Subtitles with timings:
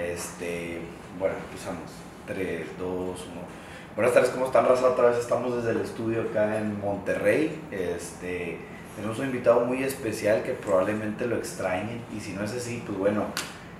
[0.00, 0.80] Este,
[1.18, 1.90] bueno, empezamos.
[2.26, 3.16] 3, 2, 1.
[3.96, 4.86] Buenas tardes, ¿cómo están, raza?
[4.86, 7.60] Otra vez estamos desde el estudio acá en Monterrey.
[7.70, 8.58] Este,
[8.96, 12.02] tenemos un invitado muy especial que probablemente lo extrañen.
[12.16, 13.24] Y si no es así, pues bueno,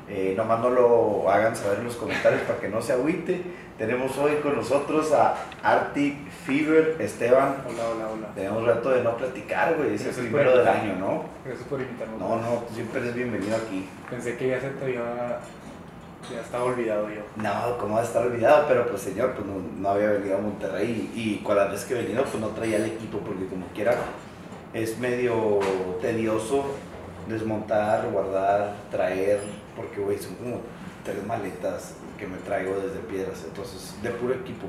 [0.09, 3.41] eh, nomás no lo hagan saber en los comentarios para que no se agüite.
[3.79, 7.65] Tenemos hoy con nosotros a Arctic Fever, Esteban.
[7.67, 8.29] Hola, hola, hola.
[8.35, 9.95] Tenemos rato de no platicar, güey.
[9.95, 11.25] Es el primero del año, ¿no?
[11.47, 12.19] Gracias por invitarme.
[12.19, 13.89] No, no, siempre eres bienvenido aquí.
[14.11, 15.39] Pensé que ya se te había.
[16.29, 17.23] Ya estaba olvidado yo.
[17.37, 18.67] No, ¿cómo va a estar olvidado?
[18.69, 21.95] Pero pues señor, pues no, no había venido a Monterrey y, y con veces que
[21.95, 23.95] he venido pues no traía el equipo porque como quiera
[24.73, 25.59] es medio
[26.01, 26.65] tedioso
[27.29, 29.41] desmontar, guardar, traer,
[29.77, 30.61] porque güey son como
[31.05, 34.67] tres maletas que me traigo desde piedras, entonces de puro equipo.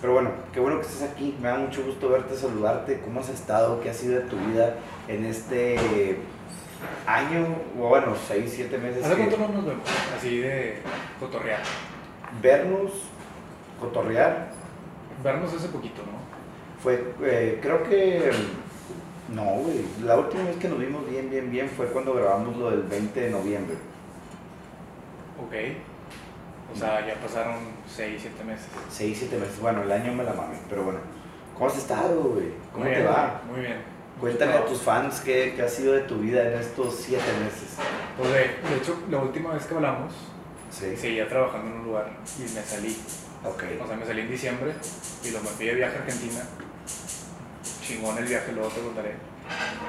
[0.00, 3.28] Pero bueno, qué bueno que estés aquí, me da mucho gusto verte, saludarte, cómo has
[3.28, 4.74] estado, qué ha sido de tu vida
[5.06, 6.18] en este
[7.06, 7.46] año,
[7.80, 9.04] o bueno, seis, siete meses.
[9.04, 9.84] ¿Hace cuánto no nos vemos?
[10.16, 10.78] Así de
[11.18, 11.60] cotorrear.
[12.40, 12.92] vernos,
[13.80, 14.48] cotorrear,
[15.22, 16.18] Vernos hace poquito, ¿no?
[16.80, 18.30] fue, eh, creo que,
[19.34, 22.70] no, güey, la última vez que nos vimos bien, bien, bien fue cuando grabamos lo
[22.70, 23.76] del 20 de noviembre.
[25.44, 25.54] Ok.
[26.72, 27.56] O sea, ya pasaron
[27.88, 28.68] 6, 7 meses.
[28.90, 31.00] 6, 7 meses, bueno, el año me la mame, pero bueno.
[31.54, 32.52] ¿Cómo has estado, güey?
[32.72, 33.42] ¿Cómo Muy te bien, va?
[33.50, 33.78] Muy bien.
[34.20, 37.76] Cuéntale a tus fans qué, qué ha sido de tu vida en estos 7 meses.
[38.16, 40.12] Pues de, de hecho, la última vez que hablamos,
[40.70, 42.94] Sí, seguía trabajando en un lugar y me salí.
[43.42, 43.62] ok.
[43.82, 44.74] O sea, me salí en diciembre
[45.24, 46.40] y lo me fui de viaje a Argentina.
[47.82, 49.14] Chingón el viaje, luego te contaré.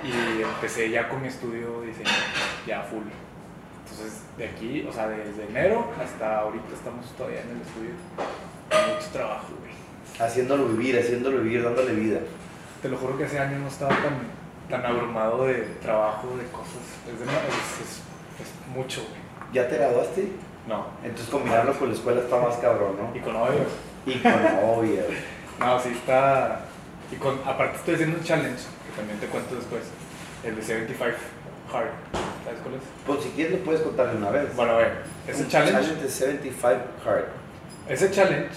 [0.03, 2.09] Y empecé ya con mi estudio de diseño,
[2.65, 3.03] ya full.
[3.83, 7.91] Entonces, de aquí, o sea, desde enero hasta ahorita estamos todavía en el estudio.
[8.95, 9.73] Mucho trabajo, güey.
[10.17, 12.19] Haciéndolo vivir, haciéndolo vivir, dándole vida.
[12.81, 14.19] Te lo juro que ese año no estaba tan,
[14.69, 16.83] tan abrumado de trabajo, de cosas.
[17.07, 18.01] Es, dema- es, es-
[18.41, 19.19] es mucho, güey.
[19.53, 20.29] ¿Ya te graduaste?
[20.67, 20.85] No.
[21.03, 23.15] Entonces combinarlo con la escuela está más cabrón, ¿no?
[23.15, 23.65] Y con obvio.
[24.05, 25.03] Y con novia.
[25.59, 26.61] No, sí está.
[27.11, 29.83] Y con, aparte estoy haciendo un challenge, que también te cuento después.
[30.41, 31.17] El de 75
[31.73, 31.87] Hard.
[32.45, 32.81] ¿Sabes cuál es?
[33.05, 34.55] Pues si quieres le puedes contarle una vez.
[34.55, 37.25] Bueno, a ver, ese Un challenge, de 75 Hard.
[37.89, 38.51] ese challenge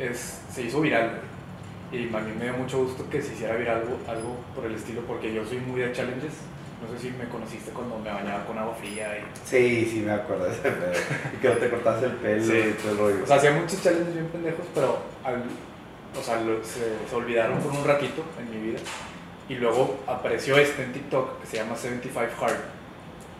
[0.00, 1.20] es, se hizo viral.
[1.90, 4.74] Y a mí me dio mucho gusto que se hiciera viral algo, algo por el
[4.74, 6.34] estilo, porque yo soy muy de challenges.
[6.82, 9.18] No sé si me conociste cuando me bañaba con agua fría.
[9.18, 10.92] Y, Sí, sí, me acuerdo de ese pedo.
[11.34, 12.52] Y que no te cortaste el pelo Sí.
[12.52, 13.24] y todo el rollo.
[13.24, 15.42] o sea, hacía muchos challenges bien pendejos, pero al,
[16.18, 18.78] o sea, lo- se, se olvidaron por un ratito en mi vida.
[19.48, 22.56] Y luego apareció este en TikTok que se llama 75 Hard.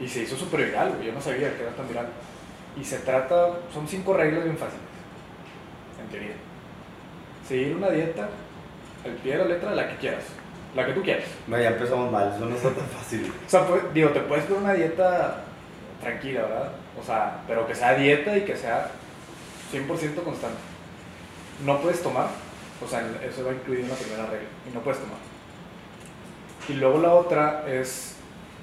[0.01, 1.01] Y se hizo súper viral.
[1.03, 2.09] Yo no sabía que era tan viral.
[2.81, 4.81] Y se trata, son cinco reglas bien fáciles,
[6.03, 6.35] en teoría.
[7.49, 8.29] Seguir una dieta
[9.05, 10.25] al pie de la letra, la que quieras.
[10.77, 11.25] La que tú quieras.
[11.47, 13.33] no, ya empezamos mal, eso no está tan fácil.
[13.47, 15.45] O sea, pues, digo, te puedes poner una dieta
[16.03, 16.73] tranquila, ¿verdad?
[17.01, 18.91] O sea, pero que sea dieta y que sea
[19.73, 20.59] 100% constante.
[21.65, 22.29] No puedes tomar,
[22.85, 25.17] o sea, eso va incluido en la primera regla, y no puedes tomar.
[26.69, 28.17] Y luego la otra es,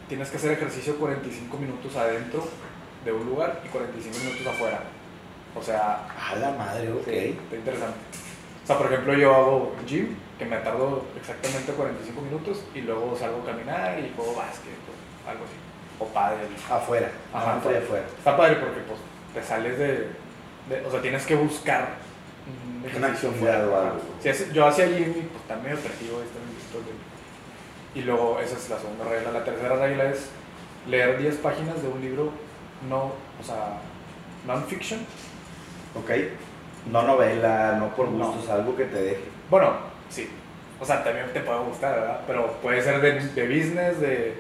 [0.08, 2.48] tienes que hacer ejercicio 45 minutos adentro
[3.04, 4.82] de un lugar y 45 minutos afuera.
[5.56, 7.06] O sea, A la madre, ok.
[7.06, 8.25] Sí, está interesante.
[8.66, 13.16] O sea, por ejemplo, yo hago gym, que me tardo exactamente 45 minutos, y luego
[13.18, 15.54] salgo a caminar y juego básquet o algo así.
[16.00, 16.48] O pádel.
[16.70, 18.06] Afuera, Ajá, y afuera.
[18.18, 19.00] Está padre porque pues
[19.34, 20.10] te sales de,
[20.70, 21.90] de- o sea, tienes que buscar
[22.48, 23.68] un Una actividad fuera.
[23.70, 24.00] o algo.
[24.22, 26.40] Si haces- yo hacía gym y pues está medio operativo este.
[27.98, 29.32] Y luego esa es la segunda regla.
[29.32, 30.28] La tercera regla es
[30.90, 32.32] leer 10 páginas de un libro
[32.90, 33.80] no, o sea,
[34.46, 35.00] non-fiction.
[35.96, 36.10] Ok.
[36.92, 38.32] No novela, no por No.
[38.32, 39.24] gustos, algo que te deje.
[39.50, 39.74] Bueno,
[40.10, 40.30] sí.
[40.80, 42.22] O sea, también te puede gustar, ¿verdad?
[42.28, 44.38] Pero puede ser de, de business, de,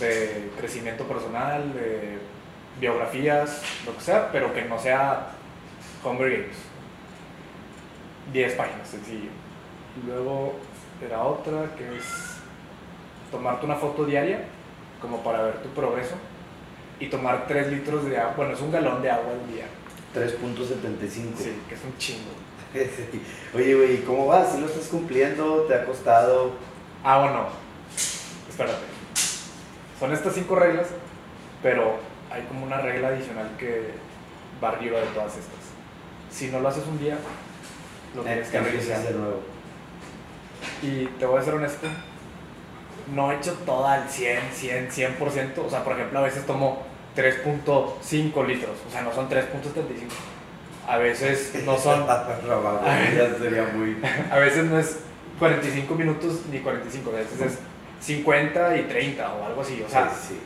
[0.00, 2.18] de crecimiento personal, de
[2.80, 5.28] biografías, lo que sea, pero que no sea
[6.04, 6.56] Hunger Games.
[8.32, 9.30] 10 páginas, sencillo.
[10.06, 10.54] Luego
[11.04, 12.36] era otra que es
[13.30, 14.44] tomarte una foto diaria,
[15.00, 16.16] como para ver tu progreso,
[16.98, 18.34] y tomar 3 litros de agua.
[18.36, 19.64] Bueno, es un galón de agua al día.
[20.14, 21.08] 3.75.
[21.36, 22.30] Sí, que es un chingo.
[22.72, 23.22] Sí.
[23.54, 24.52] Oye, güey, ¿cómo vas?
[24.52, 25.62] ¿Si lo estás cumpliendo?
[25.62, 26.52] ¿Te ha costado?
[27.02, 27.46] Ah, bueno.
[28.48, 28.78] Espérate.
[29.98, 30.88] Son estas cinco reglas,
[31.62, 31.98] pero
[32.30, 33.90] hay como una regla adicional que
[34.62, 35.58] va arriba de todas estas.
[36.30, 37.18] Si no lo haces un día,
[38.14, 39.02] lo tienes que revisar.
[39.02, 39.40] de nuevo.
[40.82, 41.86] Y te voy a ser honesto,
[43.14, 45.58] no he hecho toda al 100, 100, 100%.
[45.58, 46.82] O sea, por ejemplo, a veces tomo
[47.16, 49.42] 3.5 litros, o sea, no son 3.75.
[50.88, 52.06] A veces no son,
[52.46, 53.96] Rabado, ya sería muy.
[54.30, 54.96] a veces no es
[55.38, 57.58] 45 minutos ni 45, a veces es
[58.04, 59.82] 50 y 30 o algo así.
[59.86, 60.40] O sea, Sí, sí.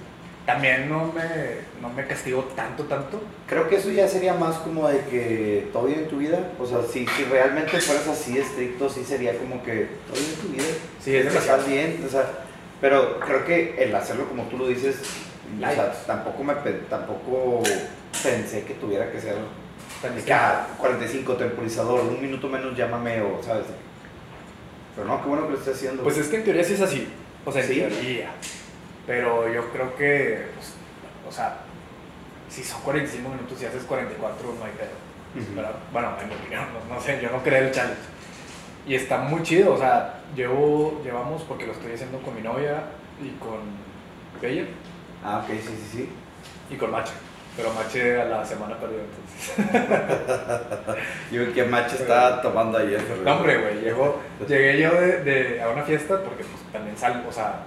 [0.45, 1.23] también no me,
[1.81, 3.23] no me castigo tanto, tanto.
[3.49, 6.39] Creo que eso ya sería más como de que todo bien en tu vida.
[6.61, 10.41] O sea, si, si realmente fueras así estricto, sí sería como que todo bien en
[10.41, 10.65] tu vida.
[11.03, 12.05] Sí, es estás bien.
[12.07, 12.27] O sea,
[12.81, 14.97] pero creo que el hacerlo como tú lo dices,
[15.59, 16.55] o sea, tampoco, me,
[16.89, 17.63] tampoco
[18.23, 19.37] pensé que tuviera que ser
[20.33, 23.67] ah, 45 temporizador, un minuto menos llámame o, ¿sabes?
[24.95, 26.03] Pero no, qué bueno que lo estés haciendo.
[26.03, 27.09] Pues es que en teoría sí es así.
[27.45, 27.75] O sea, en Sí.
[27.81, 28.31] teoría.
[29.07, 30.73] Pero yo creo que, pues,
[31.29, 31.59] o sea,
[32.49, 35.05] si son 45 minutos y haces 44, no hay pedo.
[35.93, 38.01] Bueno, en mi opinión, no, no sé, yo no creo el challenge.
[38.87, 42.85] Y está muy chido, o sea, llevo, llevamos, porque lo estoy haciendo con mi novia
[43.21, 43.59] y con
[44.41, 44.67] Bella
[45.25, 46.09] Ah, ok, sí, sí, sí.
[46.75, 47.13] y con Mache.
[47.57, 49.87] Pero Mache a la semana perdió, entonces.
[51.31, 53.01] Yo que Macho estaba tomando ayer.
[53.25, 54.19] No, hombre, güey, llegó,
[54.49, 57.61] llegué yo de, de- a una fiesta porque pues también sal, o sea,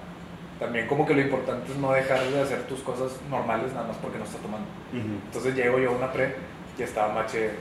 [0.59, 3.97] también como que lo importante es no dejar de hacer tus cosas normales nada más
[3.97, 4.67] porque no estás tomando.
[4.93, 6.35] Entonces llego yo a una pre
[6.77, 7.51] y estaba Mache,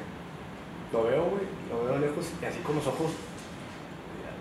[0.93, 3.13] lo veo, güey, lo veo lejos y así con los ojos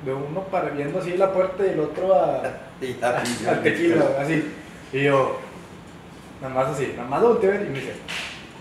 [0.06, 2.42] de uno para viendo así la puerta y el otro a,
[3.50, 4.52] al tequila, así.
[4.94, 5.40] Y yo,
[6.42, 7.94] nada más así, nada más lo volteé a ver y me dice,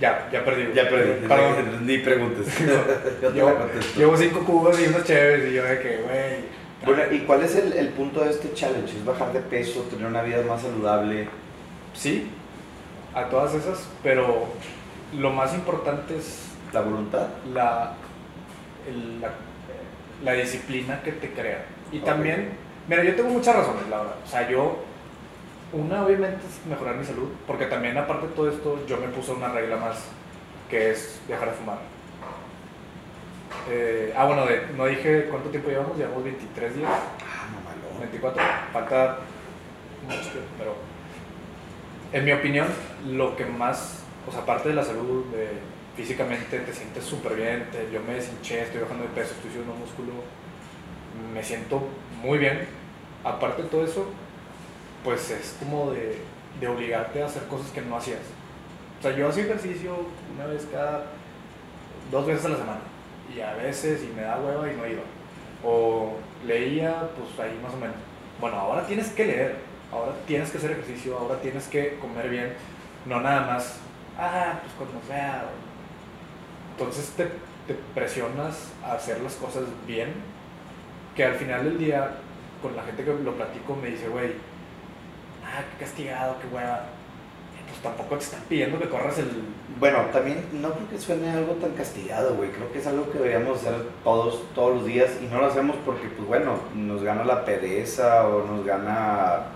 [0.01, 0.73] ya, ya perdí.
[0.75, 1.27] Ya perdí.
[1.27, 1.87] Perdón.
[1.87, 2.47] Ni preguntes.
[3.23, 3.53] Yo te Llevo,
[3.97, 6.65] llevo cinco cubos y unos chéveres y yo de que, güey.
[6.85, 8.97] Bueno, ¿y cuál es el, el punto de este challenge?
[8.97, 11.29] ¿Es bajar de peso, tener una vida más saludable?
[11.95, 12.29] Sí,
[13.15, 14.47] a todas esas, pero
[15.17, 17.29] lo más importante es ¿La voluntad?
[17.55, 17.93] la,
[18.89, 19.31] el- la,
[20.25, 21.65] la disciplina que te crea.
[21.93, 22.05] Y Ok.
[22.05, 22.51] también,
[22.89, 24.15] mira, yo tengo muchas razones, la verdad.
[24.23, 24.83] O sea, yo,
[25.75, 29.33] una obviamente es mejorar mi salud, porque también aparte de todo esto, yo me puse
[29.33, 30.05] una regla más,
[30.71, 31.79] que es dejar de fumar.
[33.71, 36.91] Eh, ah, bueno, de- no dije cuánto tiempo llevamos, llevamos 23 días.
[36.91, 38.01] Ah, mamalón.
[38.01, 38.43] 24,
[38.73, 39.19] falta
[40.07, 40.75] mucho tiempo, pero
[42.13, 42.69] en mi opinión,
[43.11, 45.49] lo que más, o sea, aparte de la salud, de,
[45.97, 49.75] físicamente te sientes súper bien, te- yo me deshinché, estoy bajando de peso, estoy subiendo
[49.75, 50.13] músculo,
[51.33, 51.83] me siento
[52.23, 52.67] muy bien.
[53.25, 54.07] Aparte de todo eso,
[55.05, 56.19] pues es como de,
[56.59, 58.21] de obligarte a hacer cosas que no hacías.
[58.99, 59.95] O sea, yo hacía ejercicio
[60.35, 61.05] una vez cada,
[62.11, 62.81] dos veces a la semana,
[63.35, 65.03] y a veces, y me da hueva y no iba
[65.65, 66.17] o
[66.47, 67.97] leía, pues ahí más o menos.
[68.41, 69.57] Bueno, ahora tienes que leer,
[69.91, 72.53] ahora tienes que hacer ejercicio, ahora tienes que comer bien,
[73.07, 73.79] no nada más,
[74.19, 75.45] ah, pues cuando sea.
[76.73, 77.25] Entonces te,
[77.67, 80.13] te presionas a hacer las cosas bien,
[81.17, 82.11] que al final del día,
[82.61, 84.33] con la gente que lo platico, me dice, güey,
[85.45, 86.87] ah, qué castigado, qué hueva.
[87.67, 89.31] Pues tampoco te están pidiendo que corras el.
[89.81, 92.51] Bueno, también no creo que suene algo tan castigado, güey.
[92.51, 93.75] Creo que es algo que deberíamos hacer
[94.05, 98.29] todos, todos los días y no lo hacemos porque, pues bueno, nos gana la pereza
[98.29, 99.47] o nos gana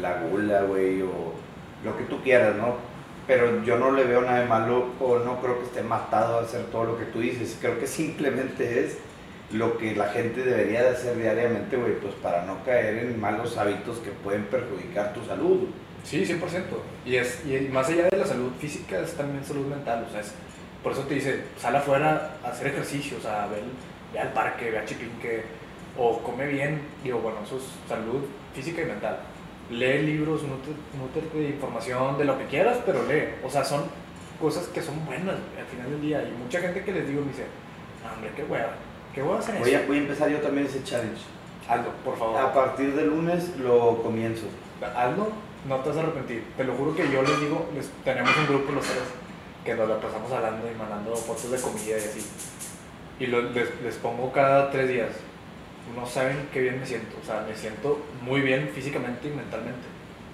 [0.00, 1.32] la gula, güey, o
[1.84, 2.76] lo que tú quieras, ¿no?
[3.26, 6.42] Pero yo no le veo nada de malo o no creo que esté matado a
[6.42, 7.58] hacer todo lo que tú dices.
[7.60, 8.98] Creo que simplemente es
[9.52, 13.56] lo que la gente debería de hacer diariamente, güey, pues para no caer en malos
[13.56, 15.68] hábitos que pueden perjudicar tu salud.
[16.02, 16.38] Sí, 100%.
[17.04, 20.04] Y, es, y más allá de la salud física, es también salud mental.
[20.08, 20.32] O sea, es,
[20.82, 23.56] por eso te dice, sal afuera a hacer ejercicio, o sea, ve,
[24.12, 25.42] ve al parque, ve a Chipinque,
[25.96, 26.80] o come bien.
[27.02, 28.22] Digo, bueno, eso es salud
[28.54, 29.18] física y mental.
[29.70, 33.24] Lee libros, nútrete de información, de lo que quieras, pero lee.
[33.44, 33.84] O sea, son
[34.40, 36.22] cosas que son buenas al final del día.
[36.22, 37.46] Y mucha gente que les digo me dice,
[38.04, 38.74] "No, hombre, qué hueva,
[39.16, 41.22] qué hueva hacer Voy a, voy a empezar yo también ese challenge.
[41.68, 42.38] Hazlo, por favor.
[42.40, 44.46] A partir de lunes lo comienzo.
[44.94, 45.28] hazlo,
[45.66, 46.44] no te vas a arrepentir.
[46.56, 49.02] Te lo juro que yo les digo, les, tenemos un grupo los tres
[49.64, 52.24] que nos la pasamos hablando y mandando fotos de comida y así.
[53.18, 55.10] Y lo- les, les pongo cada tres días.
[55.96, 57.16] No saben qué bien me siento.
[57.20, 59.86] O sea, me siento muy bien físicamente y mentalmente.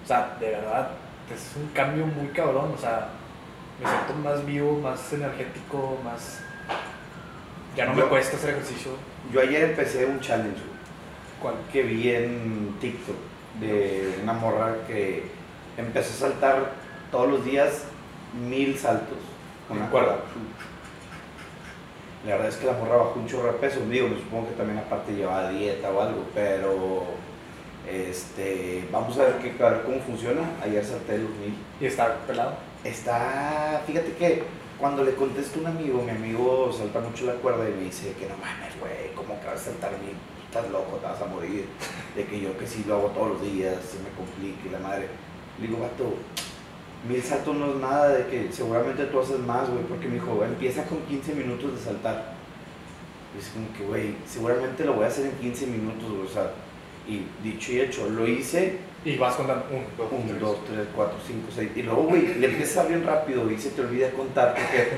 [0.03, 0.89] O sea, de verdad,
[1.33, 2.73] es un cambio muy cabrón.
[2.75, 3.09] O sea,
[3.81, 6.43] me siento más vivo, más energético, más...
[7.75, 8.91] Ya no me cuesta hacer ejercicio.
[9.31, 10.61] Yo ayer empecé un challenge
[11.71, 13.15] que vi en TikTok
[13.59, 15.23] de una morra que
[15.77, 16.71] empezó a saltar
[17.11, 17.83] todos los días
[18.47, 19.17] mil saltos
[19.67, 20.17] con ¿En una cuerda.
[22.25, 24.55] La verdad es que la morra bajó un chorro de peso, digo, me supongo que
[24.55, 27.03] también aparte llevaba dieta o algo, pero
[27.89, 30.41] este, vamos a ver, qué, a ver cómo funciona.
[30.63, 31.57] Ayer salté los mil.
[31.81, 32.53] Y está pelado.
[32.83, 34.43] Está, fíjate que
[34.79, 38.13] cuando le contesto a un amigo, mi amigo salta mucho la cuerda y me dice
[38.19, 40.15] que no mames, güey, ¿cómo que vas a saltar mil?
[40.45, 41.65] Estás loco, te vas a morir.
[42.15, 44.79] De que yo que sí lo hago todos los días, se me complica y la
[44.79, 45.07] madre.
[45.59, 46.13] Le digo, vato,
[47.07, 50.43] mil saltos no es nada de que seguramente tú haces más, güey, porque me dijo,
[50.43, 52.33] empieza con 15 minutos de saltar.
[53.35, 56.29] Y es como que, güey, seguramente lo voy a hacer en 15 minutos, güey, o
[56.29, 56.51] sea,
[57.07, 60.39] y dicho y hecho, lo hice Y vas contando un, dos, 1, tres.
[60.39, 61.69] 2, 3, 4, 5, 6.
[61.75, 64.53] Y luego, güey, le empiezas bien rápido y se te olvida contar.
[64.55, 64.89] Porque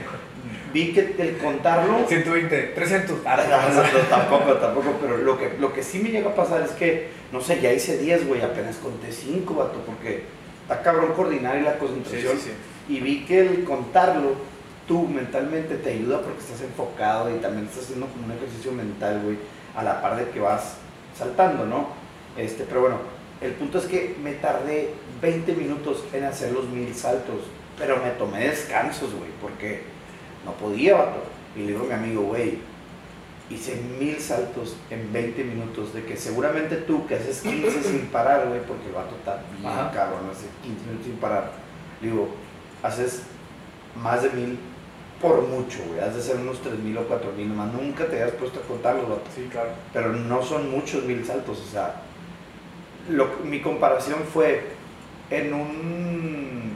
[0.73, 2.05] vi que el contarlo.
[2.07, 3.17] 120, 300.
[3.25, 3.37] Ah,
[3.73, 7.09] No, tampoco, tampoco, pero lo que, lo que sí me llega a pasar es que,
[7.31, 10.23] no sé, ya hice 10, güey, apenas conté 5, vato, porque
[10.61, 12.37] está cabrón coordinar y la Sí, concentración.
[12.37, 12.51] sí,
[12.87, 12.93] sí.
[12.93, 14.33] Y vi que el contarlo,
[14.87, 19.21] tú mentalmente te ayuda porque estás enfocado y también estás haciendo como un ejercicio mental,
[19.23, 19.37] güey,
[19.75, 20.75] a la par de que vas
[21.17, 21.87] saltando, ¿no?
[22.37, 22.97] Este, pero bueno,
[23.41, 27.41] el punto es que me tardé 20 minutos en hacer los mil saltos,
[27.77, 29.83] pero me tomé descansos, güey, porque
[30.45, 31.23] no podía, vato.
[31.55, 32.59] Y le digo a mi amigo, güey,
[33.49, 38.47] hice mil saltos en 20 minutos, de que seguramente tú que haces 15 sin parar,
[38.47, 39.91] güey, porque el vato está bien Ajá.
[39.91, 41.51] cabrón, hace 15 minutos sin parar.
[42.01, 42.29] Le digo,
[42.83, 43.23] haces
[44.01, 44.57] más de mil
[45.21, 48.17] por mucho, güey, has de ser unos 3 mil o 4 mil, nomás nunca te
[48.21, 49.69] hayas puesto a contarlos, vato Sí, claro.
[49.93, 52.01] pero no son muchos mil saltos, o sea,
[53.09, 54.63] lo- mi comparación fue
[55.29, 56.71] en un,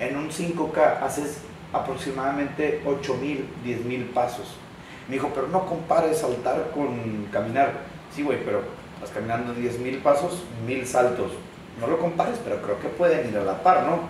[0.00, 1.38] en un 5K haces
[1.72, 4.46] aproximadamente 8 mil, 10 mil pasos.
[5.08, 7.72] Me dijo, pero no compares saltar con caminar.
[8.14, 8.62] Sí, güey, pero
[8.94, 11.32] estás caminando 10 mil pasos, mil saltos.
[11.80, 14.00] No lo compares, pero creo que pueden ir a la par, ¿no?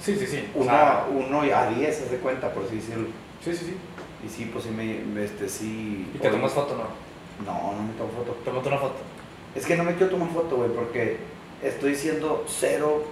[0.00, 0.48] Sí, sí, sí.
[0.54, 3.08] Uno, sea, a- uno a 10 se de cuenta, por así decirlo.
[3.42, 3.76] sí, sí, sí.
[4.24, 6.10] Y sí, pues sí, me, este, sí.
[6.14, 7.44] ¿Y te tomas foto no?
[7.44, 8.32] No, no me tomo foto.
[8.44, 8.96] Te tomas una foto.
[9.56, 11.16] Es que no me quiero tomar foto, güey, porque
[11.62, 13.04] estoy siendo cero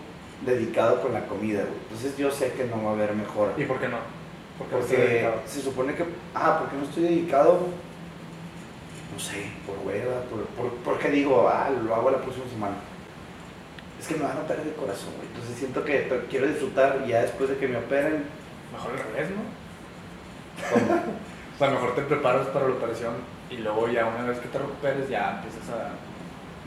[0.45, 1.75] dedicado con la comida, güey.
[1.85, 3.53] Entonces yo sé que no va a haber mejora.
[3.57, 3.99] ¿Y por qué no?
[4.59, 6.05] Porque, se supone que...
[6.35, 7.61] Ah, porque no estoy dedicado,
[9.13, 12.77] no sé, por hueva, por, por- porque digo, ah, lo hago la próxima semana.
[14.01, 15.29] Es que me van a operar el corazón, güey.
[15.29, 18.25] Entonces siento que quiero disfrutar ya después de que me operen.
[18.73, 19.43] Mejor al revés, ¿no?
[21.55, 23.15] O sea, mejor te preparas para la operación
[23.49, 25.93] y luego ya una vez que te recuperes ya empiezas a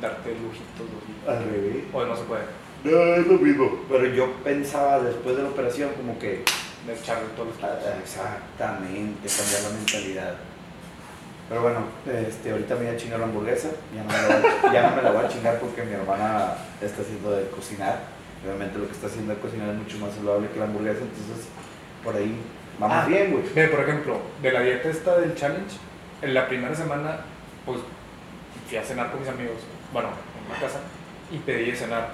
[0.01, 1.27] darte lujitos, lujitos.
[1.29, 1.83] Al revés.
[1.93, 2.43] O no se puede.
[2.83, 3.79] No, es lo mismo.
[3.89, 6.43] Pero yo pensaba después de la operación como que
[6.85, 7.99] De echarle todos los Ah, kilos.
[8.01, 10.33] Exactamente, cambiar la mentalidad.
[11.49, 11.79] Pero bueno,
[12.27, 13.69] este, ahorita me voy a chingar la hamburguesa.
[13.93, 15.93] Ya no, me la voy, a- ya no me la voy a chingar porque mi
[15.93, 17.99] hermana está haciendo de cocinar.
[18.45, 20.99] Obviamente lo que está haciendo de cocinar es mucho más saludable que la hamburguesa.
[21.01, 21.47] Entonces,
[22.03, 22.35] por ahí
[22.79, 23.05] vamos Ah.
[23.07, 23.43] bien, güey.
[23.53, 25.75] Ve, por ejemplo, de la dieta esta del challenge,
[26.21, 27.19] en la primera semana,
[27.65, 27.79] pues
[28.69, 29.57] fui a cenar con mis amigos,
[29.93, 30.79] bueno, en una casa,
[31.31, 32.09] y pedí de cenar.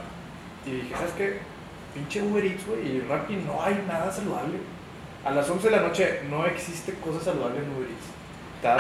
[0.66, 1.40] Y dije, ¿sabes qué?
[1.94, 4.58] Pinche Uber Eats, güey, y Rappi no hay nada saludable.
[5.26, 8.08] A las 11 de la noche no existe cosa saludable en Uber Eats.
[8.56, 8.78] Está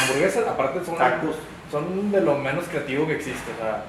[0.00, 1.36] hamburguesas, aparte son, Tacos,
[1.70, 3.52] son de lo menos creativo que existe.
[3.52, 3.84] O sea,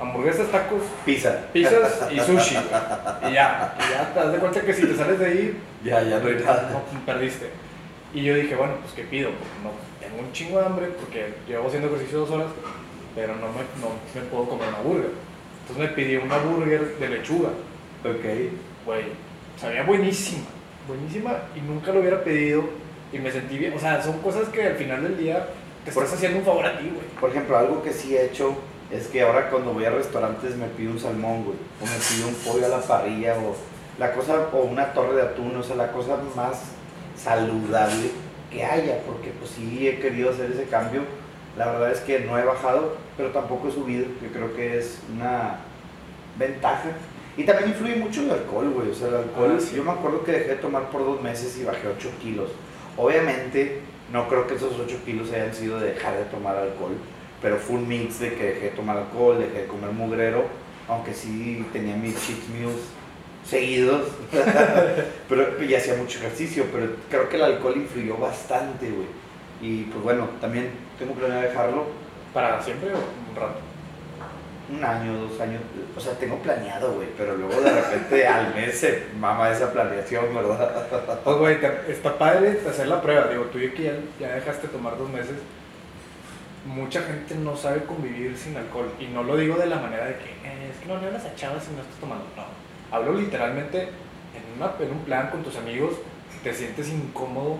[0.00, 1.46] hamburguesas, tacos, pizza.
[1.52, 2.54] pizzas y sushi.
[2.54, 3.32] güey.
[3.32, 6.02] Y ya, y ya te das de cuenta que si te sales de ahí, Ya,
[6.02, 6.70] ya no hay nada.
[6.72, 7.50] no, perdiste.
[8.14, 9.30] Y yo dije, bueno, pues ¿qué pido?
[9.30, 12.46] Porque no, tengo un chingo de hambre porque llevo haciendo ejercicio dos horas,
[13.16, 15.10] pero no me, no me puedo comer una burger.
[15.62, 17.48] Entonces me pedí una burger de lechuga.
[18.04, 18.24] Ok.
[18.84, 19.04] Güey,
[19.60, 20.44] sabía buenísima,
[20.86, 22.62] buenísima y nunca lo hubiera pedido
[23.12, 23.72] y me sentí bien.
[23.74, 25.48] O sea, son cosas que al final del día
[25.84, 27.06] te Por- estás haciendo un favor a ti, güey.
[27.20, 28.54] Por ejemplo, algo que sí he hecho
[28.92, 31.56] es que ahora cuando voy a restaurantes me pido un salmón, güey.
[31.80, 33.56] O me pido un pollo a la parrilla o
[33.98, 36.60] la cosa, o una torre de atún, o sea, la cosa más
[37.16, 38.10] saludable
[38.52, 41.02] que haya, porque pues sí he querido hacer ese cambio.
[41.56, 45.00] La verdad es que no he bajado, pero tampoco he subido, que creo que es
[45.14, 45.56] una
[46.38, 46.90] ventaja.
[47.36, 48.90] Y también influye mucho el alcohol, güey.
[48.90, 49.76] O sea, el alcohol, Ah, sí.
[49.76, 52.50] yo me acuerdo que dejé de tomar por dos meses y bajé 8 kilos.
[52.96, 53.80] Obviamente,
[54.12, 56.92] no creo que esos 8 kilos hayan sido de dejar de tomar alcohol,
[57.42, 60.44] pero fue un mix de que dejé de tomar alcohol, dejé de comer mugrero,
[60.88, 62.80] aunque sí tenía mis cheat meals
[63.44, 64.08] seguidos,
[65.28, 69.06] pero y hacía mucho ejercicio, pero creo que el alcohol influyó bastante, güey.
[69.60, 71.86] Y pues bueno, también tengo planeado dejarlo
[72.34, 73.60] ¿Para siempre o un rato?
[74.68, 75.60] un año, dos años,
[75.96, 80.34] o sea, tengo planeado, güey, pero luego de repente al mes se mama esa planeación,
[80.34, 81.20] ¿verdad?
[81.24, 83.28] Pues, güey, está padre hacer la prueba.
[83.28, 85.36] Digo, tú y que ya, ya dejaste tomar dos meses.
[86.66, 88.90] Mucha gente no sabe convivir sin alcohol.
[88.98, 91.24] Y no lo digo de la manera de que "Eh, es que no le hablas
[91.24, 92.24] a chavas si no estás tomando.
[92.36, 92.44] No.
[92.90, 95.92] Hablo literalmente en, una, en un plan con tus amigos.
[96.42, 97.58] Te sientes incómodo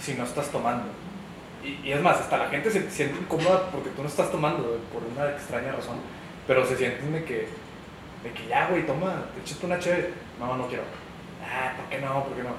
[0.00, 0.86] si no estás tomando.
[1.64, 4.62] Y, y es más, hasta la gente se siente incómoda porque tú no estás tomando
[4.64, 5.96] güey, por una extraña razón.
[6.46, 7.48] Pero se sienten de que,
[8.24, 10.10] de que ya, güey, toma, échate una chévere.
[10.40, 10.82] No, no quiero.
[11.44, 12.24] Ah, ¿por qué no?
[12.24, 12.50] ¿Por qué no?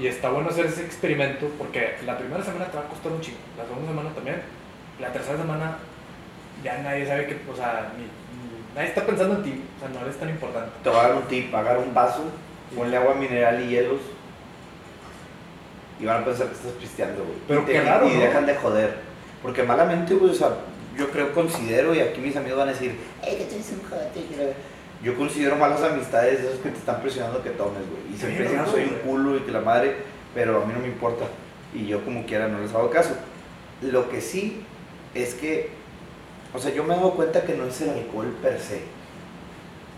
[0.00, 3.20] Y está bueno hacer ese experimento porque la primera semana te va a costar un
[3.20, 4.42] chingo, la segunda semana también,
[5.00, 5.76] la tercera semana
[6.64, 9.88] ya nadie sabe que, o sea, ni, ni- nadie está pensando en ti, o sea,
[9.90, 10.70] no eres tan importante.
[10.82, 12.24] Te voy a dar un tip, agarra un vaso,
[12.74, 14.00] ponle agua mineral y hielos
[16.00, 17.36] y van a pensar que estás pisteando, güey.
[17.48, 18.20] Pero qué raro, Y ¿no?
[18.20, 18.94] dejan de joder.
[19.42, 20.50] Porque malamente, güey, o sea,
[20.96, 23.90] yo creo, considero, y aquí mis amigos van a decir, hey, que tú eres un
[23.90, 24.52] la-".
[25.02, 28.14] Yo considero malas amistades esos que te están presionando que tomes, güey.
[28.14, 29.96] Y siempre dicen que soy un culo y que la madre,
[30.34, 31.26] pero a mí no me importa.
[31.74, 33.10] Y yo como quiera no les hago caso.
[33.82, 34.62] Lo que sí
[35.14, 35.68] es que,
[36.54, 38.80] o sea, yo me doy cuenta que no es el alcohol per se.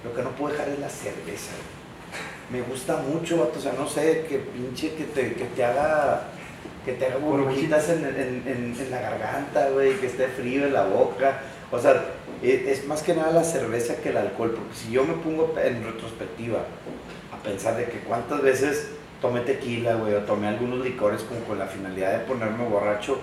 [0.02, 1.52] Lo que no puedo dejar es la cerveza.
[1.52, 1.75] güey.
[2.50, 6.22] Me gusta mucho, vato, o sea, no sé, que pinche, que te, que te haga,
[6.84, 10.72] que te haga burbujitas en, en, en, en la garganta, güey, que esté frío en
[10.72, 11.40] la boca.
[11.72, 12.04] O sea,
[12.42, 15.54] e- es más que nada la cerveza que el alcohol, porque si yo me pongo
[15.60, 16.60] en retrospectiva
[17.32, 21.58] a pensar de que cuántas veces tomé tequila, güey, o tomé algunos licores como con
[21.58, 23.18] la finalidad de ponerme borracho,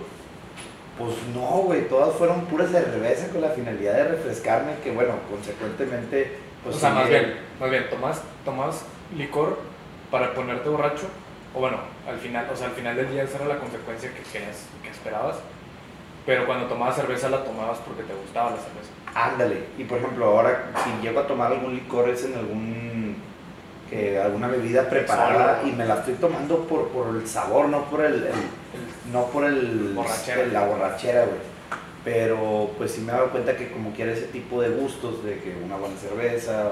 [0.98, 5.14] pues no, güey, todas fueron puras de cerveza con la finalidad de refrescarme, que bueno,
[5.30, 8.84] consecuentemente, pues o sea, más bien, más bien, tomas, tomas
[9.16, 9.60] licor
[10.12, 11.08] para ponerte borracho,
[11.56, 11.78] o bueno,
[12.08, 14.90] al final, o sea, al final del día esa era la consecuencia que, querías- que
[14.90, 15.38] esperabas,
[16.26, 18.92] pero cuando tomabas cerveza la tomabas porque te gustaba la cerveza.
[19.16, 23.16] Ándale, y por ejemplo, ahora si llego a tomar algún licor es en algún
[23.90, 28.04] que alguna bebida preparada y me la estoy tomando por, por el sabor, no por
[28.04, 30.46] el, el- no por el Borrachera.
[30.48, 31.38] la borrachera, güey.
[32.04, 35.40] Pero pues sí me he dado cuenta que como quiera ese tipo de gustos de
[35.40, 36.72] que una buena cerveza,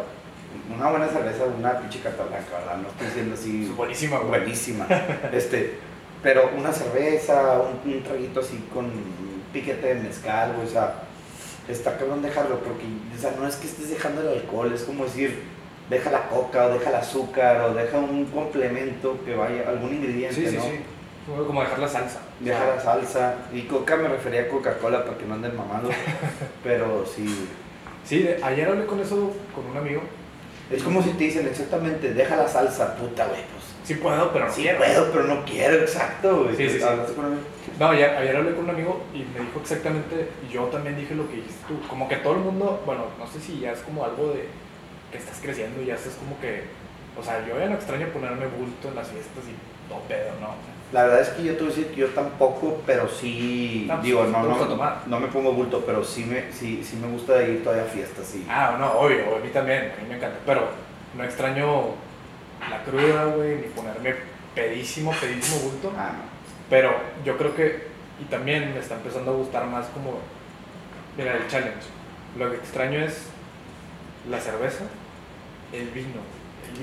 [0.76, 2.78] una buena cerveza, una pinche carta blanca, ¿verdad?
[2.78, 4.30] No estoy diciendo así Es buenísima, güey.
[4.30, 4.88] buenísima.
[5.32, 5.76] Este,
[6.24, 10.94] pero una cerveza, un, un traguito así con un piquete de mezcal, güey, o sea,
[11.68, 12.86] está cabrón dejarlo, porque,
[13.18, 15.42] o sea, no es que estés dejando el alcohol, es como decir,
[15.90, 20.36] deja la coca, o deja el azúcar, o deja un complemento que vaya, algún ingrediente,
[20.36, 20.64] Sí, sí, ¿no?
[20.64, 20.80] sí.
[21.26, 22.20] Fue Como dejar la salsa.
[22.40, 25.90] Deja la salsa, y coca me refería a Coca-Cola para que no anden mamando,
[26.64, 27.48] pero sí,
[28.04, 30.02] Sí, ayer hablé con eso con un amigo.
[30.72, 33.64] Es como si te dicen exactamente, deja la salsa, puta, güey, pues.
[33.84, 34.78] Sí puedo, pero no Sí quiero.
[34.78, 36.56] puedo, pero no quiero, exacto, güey.
[36.56, 36.86] Sí, sí, sí.
[37.80, 41.16] No, ayer, ayer hablé con un amigo y me dijo exactamente, y yo también dije
[41.16, 43.80] lo que dijiste tú, como que todo el mundo, bueno, no sé si ya es
[43.80, 44.46] como algo de
[45.12, 46.64] que estás creciendo y ya estás como que,
[47.20, 50.48] o sea, yo ya no extraño ponerme bulto en las fiestas y todo pedo, ¿no?
[50.48, 53.08] O sea, La verdad es que yo te voy a decir que yo tampoco, pero
[53.08, 55.04] sí, No, digo, no, no, tomar.
[55.08, 58.26] no me pongo bulto, pero sí me, sí, sí me gusta ir todavía a fiestas,
[58.26, 58.46] sí.
[58.50, 60.64] ah, no, obvio, a mí también, a mí me encanta, pero
[61.18, 61.92] no extraño
[62.70, 64.16] la cruda, güey, ni ponerme
[64.54, 65.94] pedísimo, pedísimo bulto.
[65.98, 66.24] Ah, no.
[66.70, 66.92] Pero
[67.24, 67.88] yo creo que,
[68.22, 70.20] y también me está empezando a gustar más como,
[71.18, 71.88] mira, el challenge.
[72.38, 73.28] Lo que extraño es
[74.30, 74.84] la cerveza,
[75.72, 76.22] el vino.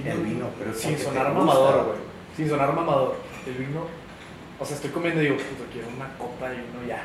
[0.05, 1.99] El vino, pero sin porque te sonar mamador, güey.
[2.37, 3.17] Sin sonar mamador.
[3.47, 3.87] El vino,
[4.59, 7.03] o sea, estoy comiendo y digo, puta, quiero una copa de vino ya.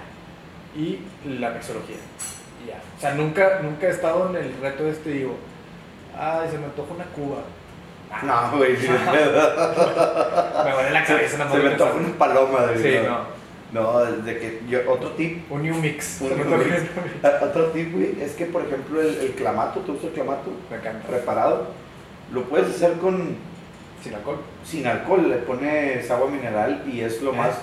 [0.76, 1.00] Y
[1.40, 1.98] la mixología.
[2.64, 2.82] Y ya.
[2.98, 5.36] O sea, nunca, nunca he estado en el reto este y digo,
[6.18, 7.44] ay, se me antoja una cuba.
[8.12, 13.08] Ah, No, güey, Me duele la cabeza se de me antoja una paloma de Sí,
[13.08, 13.12] no.
[13.12, 13.44] no.
[13.74, 16.22] No, de que yo, otro tip, Un new mix.
[16.22, 16.84] Un Se new mix.
[17.42, 20.52] otro tip, güey, es que por ejemplo el, el clamato, ¿te gusta el clamato?
[20.70, 21.08] Me encanta.
[21.08, 21.68] Preparado,
[22.32, 23.36] lo puedes hacer con,
[24.04, 24.38] Sin alcohol.
[24.66, 27.36] sin alcohol, le pones agua mineral y es lo Ah.
[27.36, 27.56] más.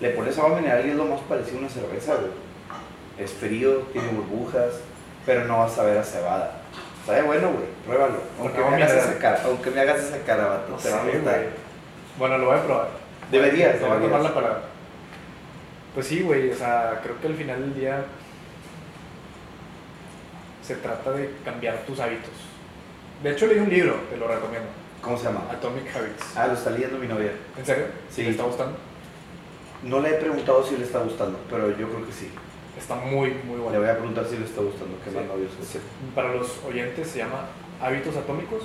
[0.00, 2.30] Le pones agua mineral y es lo más parecido a una cerveza, güey.
[3.18, 4.80] Es frío, tiene burbujas,
[5.26, 6.52] pero no vas a ver a cebada.
[7.06, 8.18] Sabe bueno, güey, pruébalo.
[8.38, 11.04] Aunque me hagas esa cara, aunque me hagas esa cara, vato, No te va a
[11.04, 11.46] gustar.
[12.18, 12.88] Bueno, lo voy a probar.
[13.30, 14.60] Deberías, Te voy a tomar la palabra.
[15.94, 18.04] Pues sí, güey, o sea, creo que al final del día
[20.62, 22.30] se trata de cambiar tus hábitos.
[23.22, 24.68] De hecho, leí un libro, te lo recomiendo.
[25.02, 25.44] ¿Cómo se llama?
[25.50, 26.36] Atomic Habits.
[26.36, 27.32] Ah, lo está leyendo mi novia.
[27.56, 27.86] ¿En serio?
[28.10, 28.22] Sí.
[28.24, 28.76] ¿Te está gustando?
[29.82, 32.30] No le he preguntado si le está gustando, pero yo creo que sí.
[32.78, 33.80] Está muy, muy Le bueno.
[33.80, 35.16] voy a preguntar si le está gustando, que Sí.
[35.16, 35.78] más novios Sí.
[36.14, 37.46] Para los oyentes se llama
[37.80, 38.62] Hábitos Atómicos.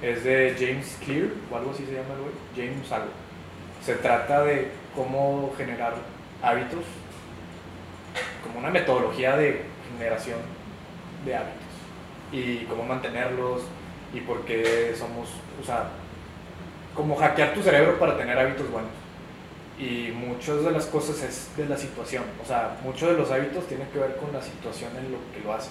[0.00, 2.32] Es de James Clear, o algo así se llama el güey.
[2.70, 3.08] James algo.
[3.84, 5.94] Se trata de cómo generar
[6.40, 6.84] hábitos,
[8.44, 9.62] como una metodología de
[9.96, 10.38] generación
[11.24, 11.58] de hábitos.
[12.30, 13.62] Y cómo mantenerlos,
[14.14, 15.28] y por qué somos,
[15.60, 15.88] o sea,
[16.94, 18.90] como hackear tu cerebro para tener hábitos buenos.
[19.78, 22.24] Y muchas de las cosas es de la situación.
[22.42, 25.40] O sea, muchos de los hábitos tienen que ver con la situación en lo que
[25.44, 25.70] lo haces.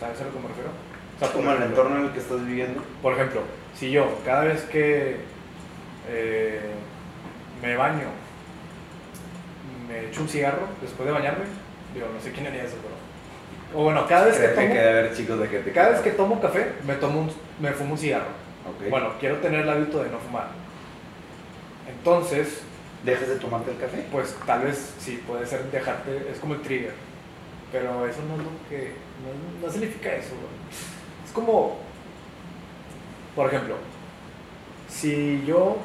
[0.00, 0.70] ¿Sabes a lo que me refiero?
[1.16, 2.82] O sea, Como el ejemplo- entorno en el que estás viviendo.
[3.02, 3.42] por ejemplo,
[3.76, 5.16] si yo cada vez que
[6.08, 6.60] eh,
[7.62, 8.08] me baño,
[9.88, 11.44] me echo un cigarro después de bañarme,
[11.94, 12.94] digo, no sé quién haría eso, pero...
[13.74, 16.40] O bueno, cada vez que tomo, que haber chicos de gente cada vez que tomo
[16.40, 18.26] café, me, tomo un- me fumo un cigarro.
[18.90, 20.48] Bueno, quiero tener el hábito de no fumar.
[21.88, 22.60] Entonces,
[23.04, 24.04] ¿Dejas de tomarte el café?
[24.10, 26.92] pues tal vez sí, puede ser dejarte, es como el trigger.
[27.70, 30.30] Pero eso no es lo que, no, no significa eso.
[30.30, 30.48] güey.
[31.24, 31.76] Es como,
[33.36, 33.76] por ejemplo,
[34.88, 35.76] si yo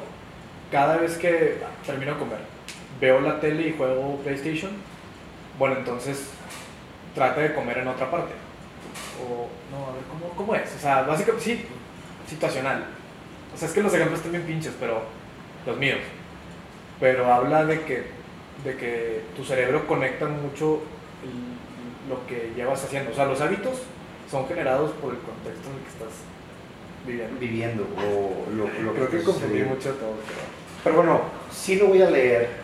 [0.72, 2.38] cada vez que termino de comer
[3.00, 4.72] veo la tele y juego PlayStation,
[5.58, 6.30] bueno, entonces
[7.14, 8.32] trate de comer en otra parte.
[9.22, 10.74] O, no, a ver, ¿cómo, cómo es?
[10.74, 11.64] O sea, básicamente, sí,
[12.28, 12.84] situacional.
[13.54, 15.02] O sea, es que los ejemplos están bien pinches, pero
[15.66, 16.00] los míos.
[17.00, 18.04] Pero habla de que,
[18.64, 20.82] de que tu cerebro conecta mucho
[21.22, 23.10] el- lo que llevas haciendo.
[23.12, 23.78] O sea, los hábitos
[24.30, 26.14] son generados por el contexto en el que estás
[27.06, 27.38] viviendo.
[27.40, 30.14] Viviendo o lo, lo Creo que estás confundí mucho todo.
[30.26, 31.20] pero- Pero bueno,
[31.52, 32.63] sí lo voy a leer.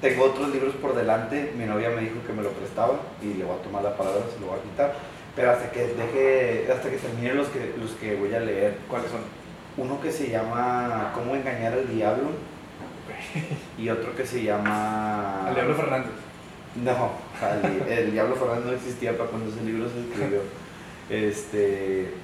[0.00, 1.52] Tengo otros libros por delante.
[1.56, 4.22] Mi novia me dijo que me lo prestaba y le voy a tomar la palabra,
[4.32, 4.94] se lo voy a quitar.
[5.36, 8.78] Pero hasta que deje, hasta que termine los que, los que voy a leer.
[8.88, 9.20] ¿Cuáles son?
[9.76, 12.30] Uno que se llama Cómo engañar al diablo
[13.78, 15.46] y otro que se llama...
[15.48, 16.10] Al Diablo Fernández.
[16.82, 20.40] No, al- el Diablo Fernández no existía para cuando ese libro se escribió.
[21.10, 22.14] Este.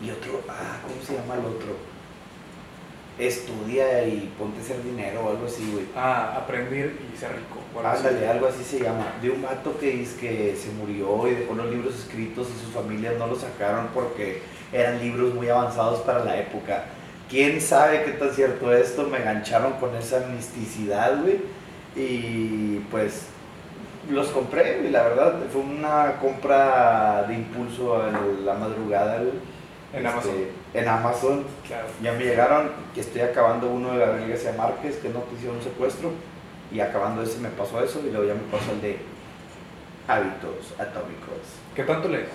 [0.00, 1.76] Y otro, ah, ¿cómo se llama el otro?
[3.18, 5.86] Estudia y ponte a hacer dinero o algo así, güey.
[5.96, 7.58] Ah, aprender y ser rico.
[7.84, 9.14] Ándale, algo así se llama.
[9.20, 12.72] De un vato que dice que se murió y dejó los libros escritos y sus
[12.72, 16.84] familias no los sacaron porque eran libros muy avanzados para la época.
[17.28, 19.06] ¿Quién sabe qué tan cierto esto?
[19.08, 21.40] Me engancharon con esa misticidad, güey.
[21.96, 23.26] Y pues
[24.10, 25.34] los compré, güey, la verdad.
[25.52, 28.10] Fue una compra de impulso a
[28.44, 29.32] la madrugada, güey.
[29.92, 30.32] En Este, Amazon.
[30.74, 31.44] En Amazon.
[31.66, 31.86] Claro.
[32.02, 35.56] Ya me llegaron, que estoy acabando uno de Gabriel García Márquez, que no te hicieron
[35.56, 36.10] un secuestro,
[36.72, 38.98] y acabando ese me pasó eso, y luego ya me pasó el de
[40.06, 41.38] hábitos atómicos.
[41.74, 42.28] ¿Qué tanto lees?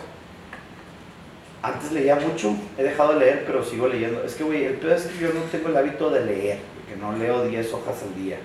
[1.61, 4.23] Antes leía mucho, he dejado de leer, pero sigo leyendo.
[4.23, 6.57] Es que, güey, el peor es que yo no tengo el hábito de leer,
[6.89, 8.37] que no leo 10 hojas al día.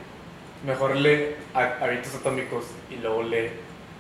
[0.65, 3.51] Mejor lee Há- Hábitos Atómicos y luego lee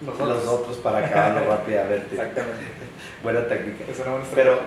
[0.04, 0.28] los otros.
[0.28, 2.08] Los otros para acabarlo rápidamente.
[2.14, 2.64] Exactamente.
[3.22, 3.84] Buena técnica.
[3.90, 4.58] Es una buena Pero,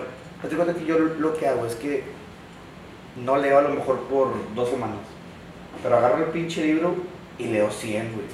[0.42, 0.50] estrategia.
[0.50, 2.04] te cuenta que yo lo que hago es que
[3.24, 4.98] no leo a lo mejor por dos semanas.
[5.82, 6.94] Pero agarro el pinche libro
[7.38, 8.26] y leo 100, güey.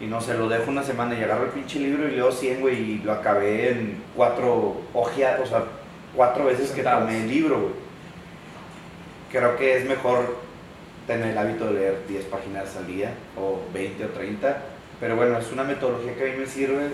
[0.00, 2.60] Y no sé, lo dejo una semana y agarro el pinche libro y leo 100,
[2.60, 2.78] güey.
[2.78, 5.64] Y lo acabé en cuatro ojeadas, o sea,
[6.14, 7.72] cuatro veces que tomé el libro, güey.
[9.30, 10.36] Creo que es mejor
[11.06, 14.62] tener el hábito de leer 10 páginas al día, o 20 o 30.
[15.00, 16.90] Pero bueno, es una metodología que a mí me sirve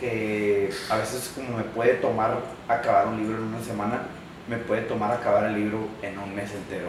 [0.00, 4.02] que a veces como me puede tomar acabar un libro en una semana,
[4.48, 6.88] me puede tomar acabar el libro en un mes entero.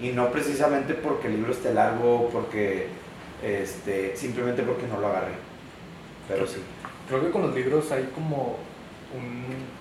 [0.00, 2.88] Y no precisamente porque el libro esté largo, porque
[3.42, 5.32] este, simplemente porque no lo agarré.
[6.28, 6.62] Pero sí.
[7.08, 8.56] Creo que con los libros hay como
[9.14, 9.80] un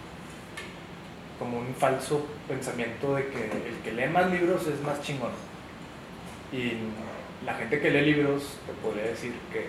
[1.39, 5.31] como un falso pensamiento de que el que lee más libros es más chingón.
[6.51, 6.73] Y
[7.45, 9.67] la gente que lee libros, te podría decir que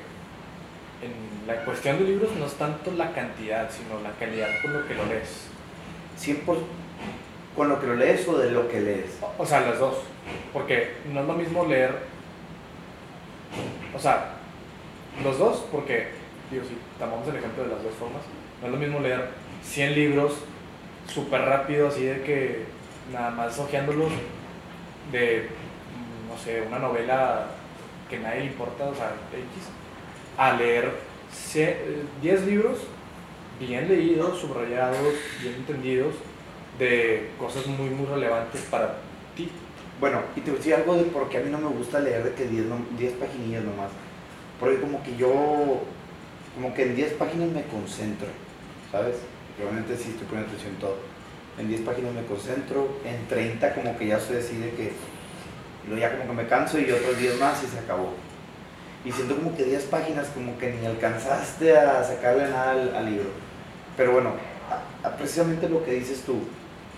[1.03, 4.87] en la cuestión de libros no es tanto la cantidad, sino la calidad con lo
[4.87, 5.47] que lo lees.
[6.21, 6.59] 100%
[7.57, 9.19] con lo que lo lees o de lo que lees.
[9.39, 9.97] O sea, las dos.
[10.53, 11.95] Porque no es lo mismo leer.
[13.95, 14.35] O sea,
[15.25, 16.09] los dos, porque,
[16.51, 18.23] digo, si tomamos el ejemplo de las dos formas,
[18.61, 19.31] no es lo mismo leer
[19.65, 20.35] 100 libros
[21.07, 22.65] súper rápido, así de que
[23.13, 24.13] nada más hojeándolos,
[25.11, 25.49] de,
[26.29, 27.47] no sé, una novela
[28.09, 29.69] que nadie le importa, o sea, X,
[30.41, 30.91] a leer
[31.31, 32.79] ce- eh, 10 libros
[33.61, 36.15] bien leídos, subrayados, bien entendidos,
[36.79, 38.97] de cosas muy, muy relevantes para
[39.37, 39.51] ti.
[40.01, 42.01] Bueno, y te voy a decir algo de por qué a mí no me gusta
[42.01, 43.91] leer de que 10, no- 10 paginillas nomás.
[44.59, 45.31] Porque como que yo,
[46.55, 48.29] como que en 10 páginas me concentro,
[48.91, 49.17] ¿sabes?
[49.59, 50.97] Realmente sí estoy poniendo atención en todo.
[51.59, 54.85] En 10 páginas me concentro, en 30 como que ya se decide que,
[55.85, 58.15] y luego ya como que me canso y otros 10 más y se acabó.
[59.05, 63.07] Y siento como que 10 páginas como que ni alcanzaste a sacarle nada al, al
[63.07, 63.29] libro.
[63.97, 64.33] Pero bueno,
[64.71, 66.39] a- a precisamente lo que dices tú,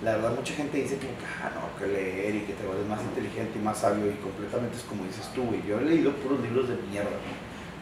[0.03, 2.89] la verdad mucha gente dice como que, ah, no, que leer y que te vuelves
[2.89, 5.63] más inteligente y más sabio y completamente es como dices tú, güey.
[5.67, 7.11] Yo he leído puros libros de mierda.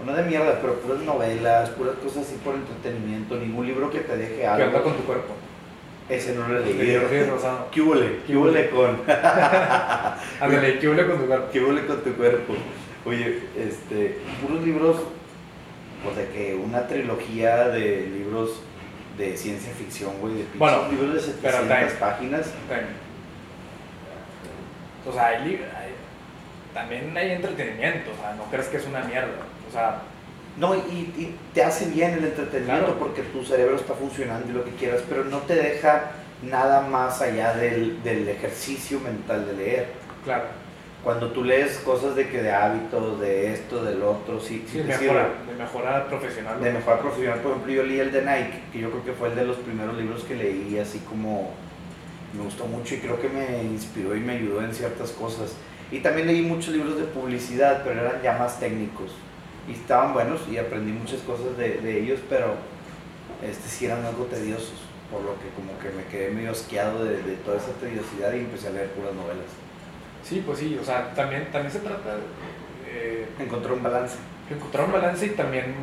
[0.05, 4.17] No de mierda, pero puras novelas, puras cosas así por entretenimiento, ningún libro que te
[4.17, 4.83] deje ¿Qué onda algo.
[4.83, 5.35] con tu cuerpo?
[6.09, 7.03] Ese no lo leído.
[7.03, 7.69] Jorge Rosado.
[7.71, 8.21] ¿Qué huele?
[8.27, 8.99] ¿Qué huele con?
[10.41, 11.47] Ándale, ¿qué huele con tu cuerpo?
[11.53, 12.55] ¿Qué huele con tu cuerpo?
[13.05, 14.97] Oye, este, puros libros,
[16.05, 18.61] pues de que una trilogía de libros
[19.17, 22.01] de ciencia ficción, güey, de Bueno, libros de pero 700 time.
[22.01, 22.47] páginas.
[22.69, 22.87] También.
[25.09, 25.39] O sea, hay,
[25.77, 25.95] hay-
[26.75, 29.29] también hay entretenimiento, o sea, no crees que es una mierda.
[29.69, 30.03] O sea,
[30.57, 30.79] No, y,
[31.17, 32.99] y te hace bien el entretenimiento Claro.
[32.99, 36.11] porque tu cerebro está funcionando y lo que quieras, pero no te deja
[36.43, 39.87] nada más allá del, del ejercicio mental de leer.
[40.25, 40.45] claro,
[41.03, 44.79] Cuando tú lees cosas de que de hábitos, de esto, del otro, sí, sí sí,
[44.79, 45.53] te mejora, sirve.
[45.53, 46.61] de mejora profesional.
[46.61, 49.29] De mejor profesional, por ejemplo, yo leí el de Nike, que yo creo que fue
[49.29, 51.55] el de los primeros libros que leí, así como
[52.37, 55.55] me gustó mucho y creo que me inspiró y me ayudó en ciertas cosas.
[55.91, 59.13] Y también leí muchos libros de publicidad, pero eran ya más técnicos.
[59.69, 62.55] y estaban buenos y aprendí muchas cosas de, de ellos, pero
[63.43, 67.23] este, sí eran algo tediosos, por lo que como que me quedé medio asqueado de,
[67.23, 69.49] de toda esa tediosidad y empecé a leer puras novelas.
[70.25, 72.17] Sí, pues sí, o sea, también, también se trata
[72.87, 74.17] eh, Encontré un balance.
[74.49, 75.75] de encontrar un balance y también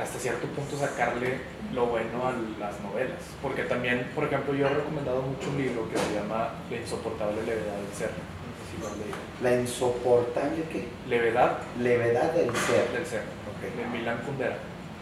[0.00, 1.38] hasta cierto punto sacarle
[1.74, 3.18] lo bueno a las novelas.
[3.42, 7.42] Porque también, por ejemplo, yo he recomendado mucho un libro que se llama La insoportable
[7.42, 8.10] levedad del ser.
[8.10, 9.44] No sé si.
[9.44, 10.88] La insoportable ¿qué?
[11.08, 12.88] Levedad levedad del ser.
[12.92, 13.76] del ser, Ok.
[13.76, 14.56] de Milán Kundera.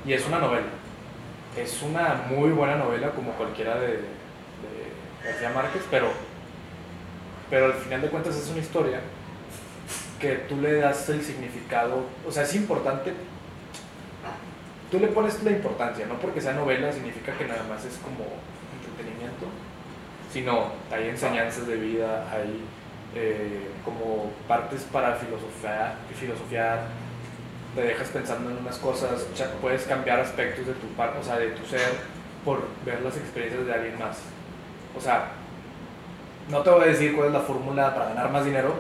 [0.05, 0.67] Y es una novela.
[1.57, 6.09] Es una muy buena novela como cualquiera de, de García Márquez, pero,
[7.51, 9.01] pero al final de cuentas es una historia
[10.21, 13.13] que tú le das el significado, o sea, es importante,
[14.91, 18.25] tú le pones la importancia, no porque sea novela significa que nada más es como
[18.75, 19.47] entretenimiento,
[20.33, 22.65] sino hay enseñanzas de vida, hay
[23.15, 26.81] eh, como partes para filosofar, filosofiar,
[27.75, 29.27] te dejas pensando en unas cosas,
[29.61, 31.93] puedes cambiar aspectos de tu o sea, de tu ser
[32.45, 34.19] por ver las experiencias de alguien más.
[34.97, 35.33] O sea,
[36.51, 38.75] no te voy a decir cuál es la fórmula para ganar más dinero,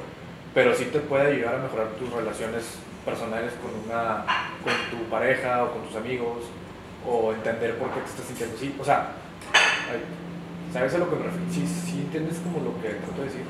[0.54, 2.64] pero sí te puede ayudar a mejorar tus relaciones
[3.04, 4.24] personales con una
[4.62, 6.44] con tu pareja o con tus amigos
[7.06, 8.74] o entender por qué te estás sintiendo así.
[8.80, 9.12] O sea,
[10.72, 11.46] ¿sabes a lo que me refiero?
[11.50, 13.44] Sí, sí entiendes como lo que trato de decir.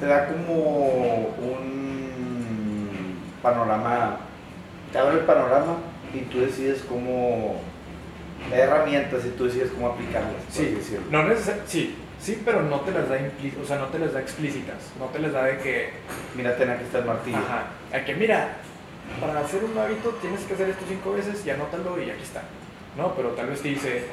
[0.00, 4.16] Te da como un panorama,
[4.92, 5.76] te abre el panorama
[6.12, 7.60] y tú decides cómo,
[8.52, 10.32] herramientas y tú decides cómo aplicarlas.
[10.50, 11.06] Sí, decirlo.
[11.10, 11.94] no neces- sí,
[12.26, 15.06] sí, pero no te las da implí- o sea, no te las da explícitas, no
[15.06, 15.90] te las da de que,
[16.34, 17.36] Mira, ten aquí está el martillo.
[17.38, 18.48] ajá, a que mira,
[19.20, 22.42] para hacer un hábito tienes que hacer esto cinco veces y anótalo y aquí está.
[22.96, 24.04] No, pero tal vez te dice,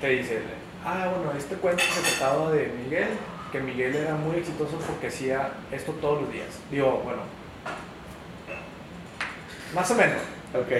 [0.00, 0.40] te dice,
[0.84, 3.08] ah, bueno, este cuento se trataba de Miguel,
[3.52, 6.48] que Miguel era muy exitoso porque hacía esto todos los días.
[6.70, 7.22] Digo, bueno,
[9.74, 10.18] más o menos,
[10.54, 10.70] Ok,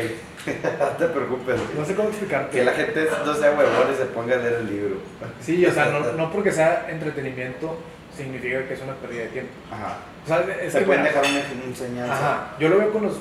[0.79, 1.61] no te preocupes.
[1.77, 2.59] no sé cómo explicarte.
[2.59, 4.97] Que la gente no sea huevón y se ponga a leer el libro.
[5.41, 7.79] Sí, o sea, no, no porque sea entretenimiento
[8.17, 9.53] significa que es una pérdida de tiempo.
[9.71, 9.99] Ajá.
[10.25, 12.13] O sea, es se que pueden mira, dejar una enseñanza.
[12.13, 13.19] Ajá, yo lo veo con los.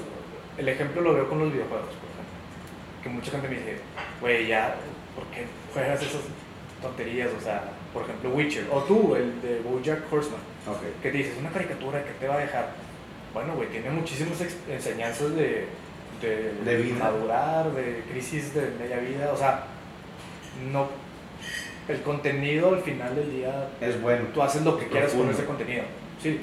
[0.58, 3.04] El ejemplo lo veo con los videojuegos, por ejemplo.
[3.04, 3.78] Que mucha gente me dice,
[4.20, 4.76] güey, ya,
[5.16, 6.22] ¿por qué juegas esas
[6.82, 7.30] tonterías?
[7.38, 8.66] O sea, por ejemplo, Witcher.
[8.72, 10.42] O tú, el de Bojack Horseman.
[10.68, 11.02] Ok.
[11.02, 12.70] Que te dices, una caricatura que te va a dejar.
[13.34, 14.38] Bueno, güey, tiene muchísimas
[14.70, 15.66] enseñanzas de,
[16.22, 17.00] de, De vida.
[17.00, 19.32] madurar, de crisis de media vida.
[19.34, 19.66] O sea,
[20.72, 20.88] no.
[21.88, 24.26] El contenido al final del día, Es bueno.
[24.34, 25.84] tú haces lo que quieras con ese contenido.
[26.22, 26.42] Sí.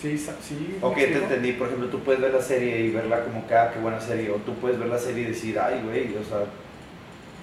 [0.00, 0.78] Sí, sí.
[0.80, 1.52] ¿me Ok, te entendí.
[1.52, 4.30] Por ejemplo, tú puedes ver la serie y verla como ah, qué buena serie.
[4.30, 6.42] O tú puedes ver la serie y decir, ay, güey, o sea,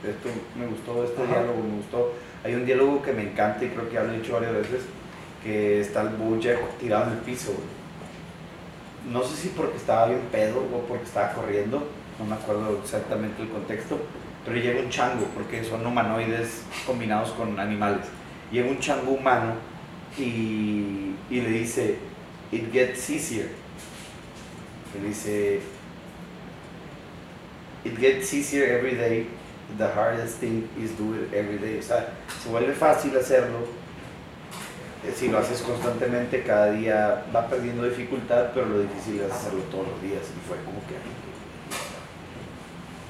[0.10, 1.32] esto me gustó, este Ajá.
[1.40, 2.14] diálogo me gustó.
[2.46, 4.82] Hay un diálogo que me encanta y creo que ya lo he dicho varias veces,
[5.44, 7.68] que está el Bojack tirado en el piso, güey.
[9.12, 11.88] No sé si porque estaba bien pedo o porque estaba corriendo,
[12.18, 14.00] no me acuerdo exactamente el contexto,
[14.46, 18.06] pero llega un chango, porque son humanoides combinados con animales.
[18.52, 19.54] Llega un chango humano
[20.18, 21.98] y, le dice,
[22.52, 23.50] it gets easier.
[24.94, 25.62] Le dice,
[27.84, 29.28] it gets easier every day,
[29.78, 31.80] the hardest thing is do it every day.
[31.80, 33.85] O sea, se vuelve fácil hacerlo.
[35.14, 39.88] Si lo haces constantemente, cada día va perdiendo dificultad, pero lo difícil es hacerlo todos
[39.88, 40.22] los días.
[40.24, 40.96] Y fue como que,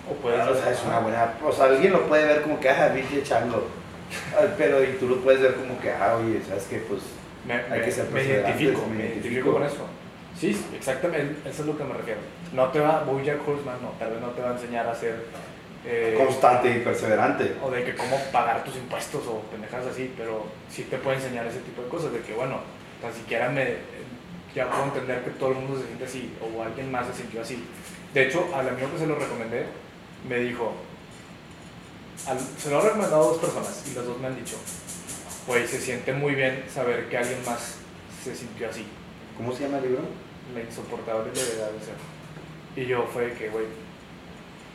[0.10, 2.70] O puedes o sea, es una buena, o sea, alguien lo puede ver como que,
[2.70, 3.68] ah, pinche chango.
[4.58, 6.78] Pero y tú lo puedes ver como que, ah, oye, ¿sabes qué?
[6.88, 7.02] Pues
[7.48, 9.28] Me, Hay que ser me perseverantes, identifico, me me identifico.
[9.28, 9.88] identifico con eso.
[10.40, 12.20] Sí, exactamente, eso es lo que me refiero.
[12.54, 15.26] No te va, Bojack Horseman, no, tal vez no te va a enseñar a ser...
[15.88, 17.56] eh, constante y perseverante.
[17.64, 21.46] o de que cómo pagar tus impuestos o pendejas así, pero sí te puede enseñar
[21.48, 22.60] ese tipo de cosas, de que bueno,
[23.02, 23.76] tan siquiera me,
[24.56, 27.42] ya puedo entender que todo el mundo se siente así, o alguien más se sintió
[27.42, 27.64] así.
[28.14, 29.66] De hecho, al amigo que se lo recomendé,
[30.28, 30.74] me dijo,
[32.28, 34.56] al- se lo he recomendado a dos personas y las dos me han dicho,
[35.46, 37.76] pues se siente muy bien saber que alguien más
[38.24, 38.86] se sintió así,
[39.38, 40.02] ¿Cómo se llama el libro?
[40.54, 41.96] la insoportable levedad de ser.
[42.78, 43.66] Y yo fue que, güey,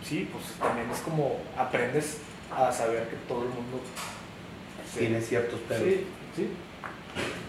[0.04, 2.18] sí, pues también es como aprendes
[2.54, 3.80] a saber que todo el mundo
[4.96, 5.84] Tiene ciertos pedos.
[5.84, 6.48] Sí, sí.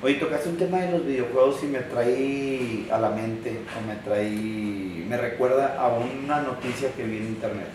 [0.03, 3.95] Oye, tocaste un tema de los videojuegos y me trae a la mente, o me
[3.97, 7.67] trae, me recuerda a una noticia que vi en internet,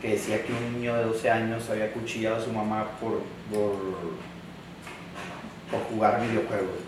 [0.00, 3.20] que decía que un niño de 12 años había cuchillado a su mamá por,
[3.52, 3.76] por,
[5.70, 6.80] por jugar videojuegos.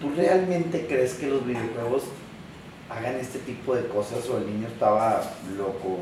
[0.00, 2.04] ¿Tú realmente crees que los videojuegos
[2.90, 5.22] hagan este tipo de cosas o el niño estaba
[5.56, 5.98] loco?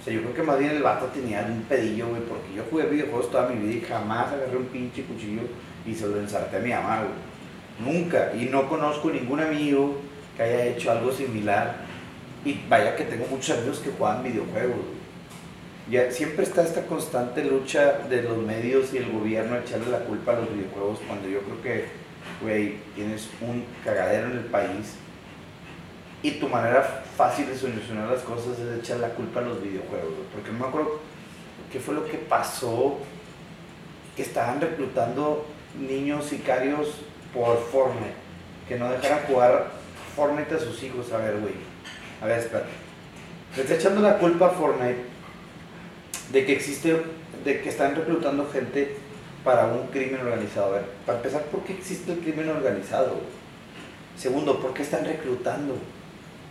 [0.00, 2.62] O sea, yo creo que más bien el vato tenía un pedillo, güey, porque yo
[2.70, 5.42] jugué videojuegos toda mi vida y jamás agarré un pinche cuchillo
[5.86, 7.94] y se lo ensarté a mi mamá, güey.
[7.94, 8.32] Nunca.
[8.34, 9.96] Y no conozco ningún amigo
[10.36, 11.76] que haya hecho algo similar.
[12.44, 14.80] Y vaya que tengo muchos amigos que juegan videojuegos.
[15.90, 20.04] Ya, siempre está esta constante lucha de los medios y el gobierno a echarle la
[20.04, 21.84] culpa a los videojuegos cuando yo creo que,
[22.40, 24.94] güey, tienes un cagadero en el país
[26.22, 30.12] y tu manera fácil de solucionar las cosas es echar la culpa a los videojuegos.
[30.32, 31.00] Porque no me acuerdo
[31.72, 32.98] qué fue lo que pasó,
[34.16, 35.46] que estaban reclutando
[35.78, 36.88] niños sicarios
[37.32, 38.14] por Fortnite,
[38.68, 39.70] que no dejaran jugar
[40.14, 41.10] Fortnite a sus hijos.
[41.12, 41.54] A ver, güey,
[42.20, 42.70] a ver, espérate.
[43.56, 45.04] Le está echando la culpa a Fortnite
[46.32, 47.02] de que existe,
[47.44, 48.96] de que están reclutando gente
[49.42, 50.66] para un crimen organizado.
[50.66, 53.20] A ver, para empezar, ¿por qué existe el crimen organizado?
[54.16, 55.76] Segundo, ¿por qué están reclutando?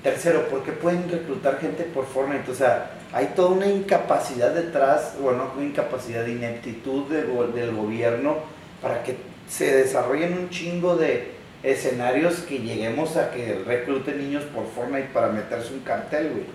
[0.03, 2.49] Tercero, ¿por qué pueden reclutar gente por Fortnite?
[2.49, 8.38] O sea, hay toda una incapacidad detrás, bueno, una incapacidad de ineptitud del, gobierno
[8.81, 9.17] para que
[9.49, 11.31] se desarrollen un chingo de
[11.63, 16.45] escenarios que lleguemos a que recluten niños por Fortnite para meterse un cartel, güey.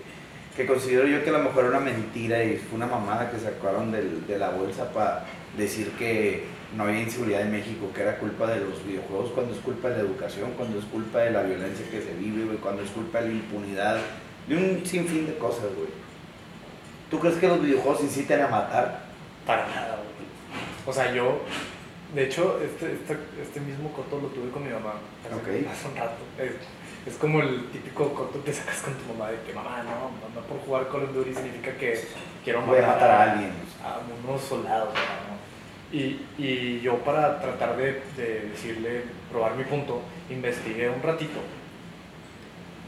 [0.57, 3.37] Que considero yo que a lo mejor era una mentira y fue una mamada que
[3.37, 8.47] sacaron de la bolsa para decir que no había inseguridad en México, que era culpa
[8.47, 11.85] de los videojuegos, cuando es culpa de la educación, cuando es culpa de la violencia
[11.89, 13.97] que se vive, güey, cuando es culpa de la impunidad,
[14.47, 15.89] de un sinfín de cosas, güey.
[17.09, 19.01] ¿Tú crees que los videojuegos inciten a matar?
[19.45, 20.27] Para nada, güey.
[20.87, 21.39] O sea, yo,
[22.13, 24.93] de hecho, este, este, este mismo coto lo tuve con mi mamá
[25.25, 25.67] hace, Ok.
[25.71, 26.17] hace un rato.
[26.39, 26.51] Es,
[27.07, 30.47] es como el típico coto que sacas con tu mamá de que mamá, no, no
[30.47, 32.03] por jugar Call of Duty significa que
[32.43, 33.51] quiero Voy a matar a alguien.
[33.83, 35.34] a unos soldados, ¿no?
[35.95, 41.39] Y, yo para tratar de, de decirle, probar mi punto, investigué un ratito.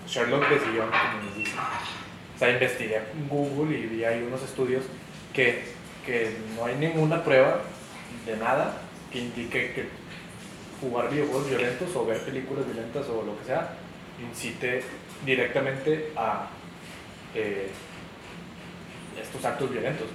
[0.07, 1.59] Sherlock decidió, como nos dicen.
[2.35, 4.83] O sea, investigué en Google y vi ahí unos estudios
[5.33, 5.63] que,
[6.05, 7.61] que no hay ninguna prueba
[8.25, 9.87] de nada que indique que
[10.81, 13.71] jugar videojuegos violentos o ver películas violentas o lo que sea
[14.21, 14.83] incite
[15.25, 16.47] directamente a
[17.33, 17.69] eh,
[19.21, 20.07] estos actos violentos.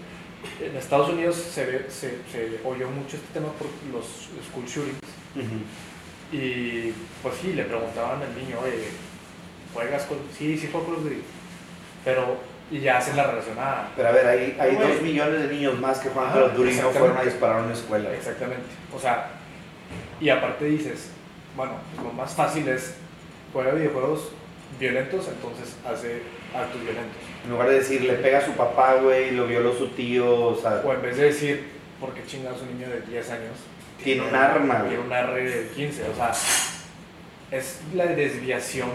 [0.60, 4.98] En Estados Unidos se, ve- se, se oyó mucho este tema por los school shootings
[6.32, 8.88] y pues sí, le preguntaban al niño, oye,
[9.74, 10.18] ¿juegas con...?
[10.36, 11.22] Sí, sí juego Call of Duty.
[12.04, 12.36] Pero,
[12.70, 13.90] y ya hacen la relación a...
[13.94, 16.70] Pero a ver, hay, hay dos millones de niños más que juegan Call of Duty
[16.70, 18.12] y no fueron a disparar a una escuela.
[18.14, 18.64] Exactamente.
[18.94, 19.30] O sea,
[20.20, 21.10] y aparte dices,
[21.56, 22.94] bueno, pues lo más fácil es
[23.52, 24.30] juega videojuegos
[24.80, 26.22] violentos, entonces hace
[26.54, 27.16] actos violentos.
[27.44, 30.56] En lugar de decir, le pega a su papá, güey, lo violó su tío, o
[30.56, 31.64] sea, O en vez de decir,
[32.00, 33.56] ¿por qué chingados un niño de 10 años
[34.02, 34.90] tiene un arma, güey.
[34.90, 36.04] tiene un R de 15?
[36.10, 36.32] O sea,
[37.50, 38.90] es la desviación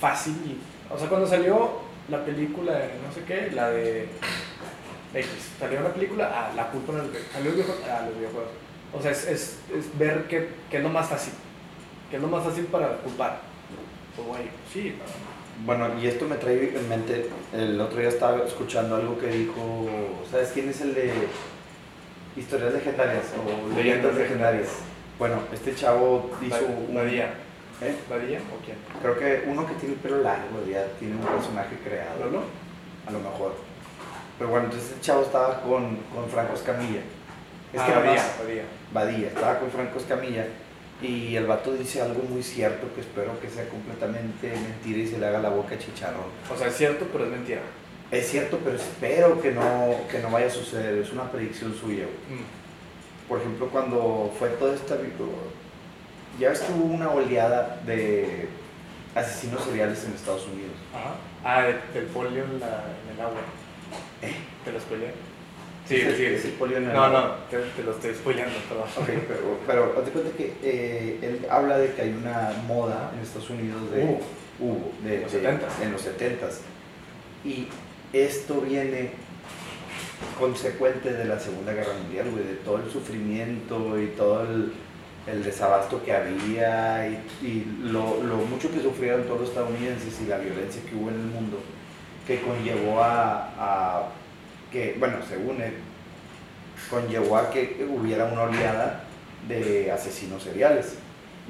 [0.00, 0.58] fácil.
[0.90, 4.08] o sea, cuando salió la película de no sé qué, la de
[5.14, 5.28] X,
[5.58, 8.50] salió una película, ah, la culpa no es salió videojuego, ah, los videojuegos.
[8.92, 11.32] O sea, es, es, es ver qué, qué es lo más fácil.
[12.10, 13.40] ¿Qué es lo más fácil para culpar?
[14.16, 15.39] Pues, güey, sí, no.
[15.64, 19.88] Bueno, y esto me trae en mente, el otro día estaba escuchando algo que dijo,
[20.30, 21.12] ¿sabes quién es el de
[22.36, 24.68] historias legendarias o leyendas legendarias?
[25.18, 26.94] Bueno, este chavo hizo un...
[26.94, 27.34] Badía.
[27.82, 27.94] ¿eh?
[28.08, 28.78] ¿Badía o quién?
[29.02, 32.24] Creo que uno que tiene el pelo largo, ya tiene un personaje creado.
[32.24, 32.42] ¿Lolo?
[33.06, 33.54] A lo mejor.
[34.38, 37.00] Pero bueno, entonces el chavo estaba con, con Franco Escamilla.
[37.72, 38.62] Es ah, que Badía, nomás- Badía.
[38.94, 40.46] Badía, estaba con Franco Escamilla
[41.02, 45.18] y el vato dice algo muy cierto que espero que sea completamente mentira y se
[45.18, 46.26] le haga la boca chicharrón.
[46.52, 47.60] O sea, es cierto, pero es mentira.
[48.10, 52.04] Es cierto, pero espero que no, que no vaya a suceder, es una predicción suya.
[52.04, 53.28] Mm.
[53.28, 54.98] Por ejemplo, cuando fue toda esta...
[56.38, 58.48] Ya estuvo una oleada de
[59.14, 60.72] asesinos seriales en Estados Unidos.
[60.94, 61.14] Ajá.
[61.44, 63.40] Ah, de- del polio en, la, en el agua.
[64.22, 64.34] ¿Eh?
[64.64, 65.12] ¿Te lo spoileé?
[65.90, 66.54] Sí, sí, sí.
[66.94, 68.88] No, no, te, te lo estoy spoileando, perdón.
[68.96, 73.10] Ok, pero, pero haz de cuenta que eh, él habla de que hay una moda
[73.14, 74.04] en Estados Unidos de...
[74.04, 74.20] Hubo.
[74.60, 75.82] hubo, de, En los de- 70s.
[75.82, 76.58] en los 70s.
[77.44, 77.66] Y
[78.12, 79.10] esto viene
[80.38, 84.72] consecuente de la Segunda Guerra Mundial, güey, de todo el sufrimiento y todo el,
[85.26, 87.14] el desabasto que había y,
[87.46, 91.16] y lo, lo mucho que sufrieron todos los estadounidenses y la violencia que hubo en
[91.16, 91.58] el mundo,
[92.26, 94.02] que conllevó a, a
[94.70, 95.74] que, bueno, según él,
[96.88, 99.04] conllevó a que hubiera una oleada
[99.48, 100.94] de asesinos seriales.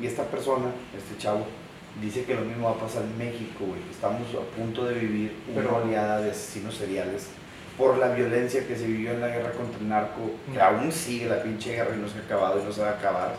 [0.01, 0.66] Y esta persona,
[0.97, 1.47] este chavo,
[2.01, 4.94] dice que lo mismo va a pasar en México, güey, que estamos a punto de
[4.94, 7.28] vivir una Pero- oleada de asesinos seriales
[7.76, 10.62] por la violencia que se vivió en la guerra contra el narco, que Mm.
[10.62, 12.92] aún sigue la pinche guerra y no se ha acabado y no se va a
[12.92, 13.34] acabar,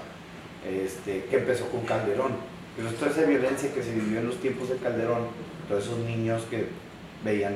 [0.67, 2.31] este, que empezó con Calderón.
[2.75, 5.27] Pero toda esa violencia que se vivió en los tiempos de Calderón,
[5.67, 6.67] todos esos niños que
[7.23, 7.55] veían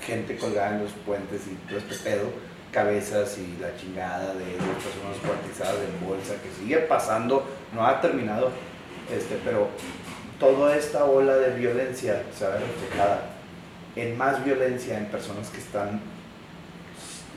[0.00, 2.30] gente colgada en los puentes y todo este pedo,
[2.72, 8.00] cabezas y la chingada de las personas cuartizadas en bolsa, que sigue pasando, no ha
[8.00, 8.50] terminado,
[9.14, 9.68] este, pero
[10.40, 13.22] toda esta ola de violencia se ve reflejada
[13.96, 16.00] en más violencia en personas que están,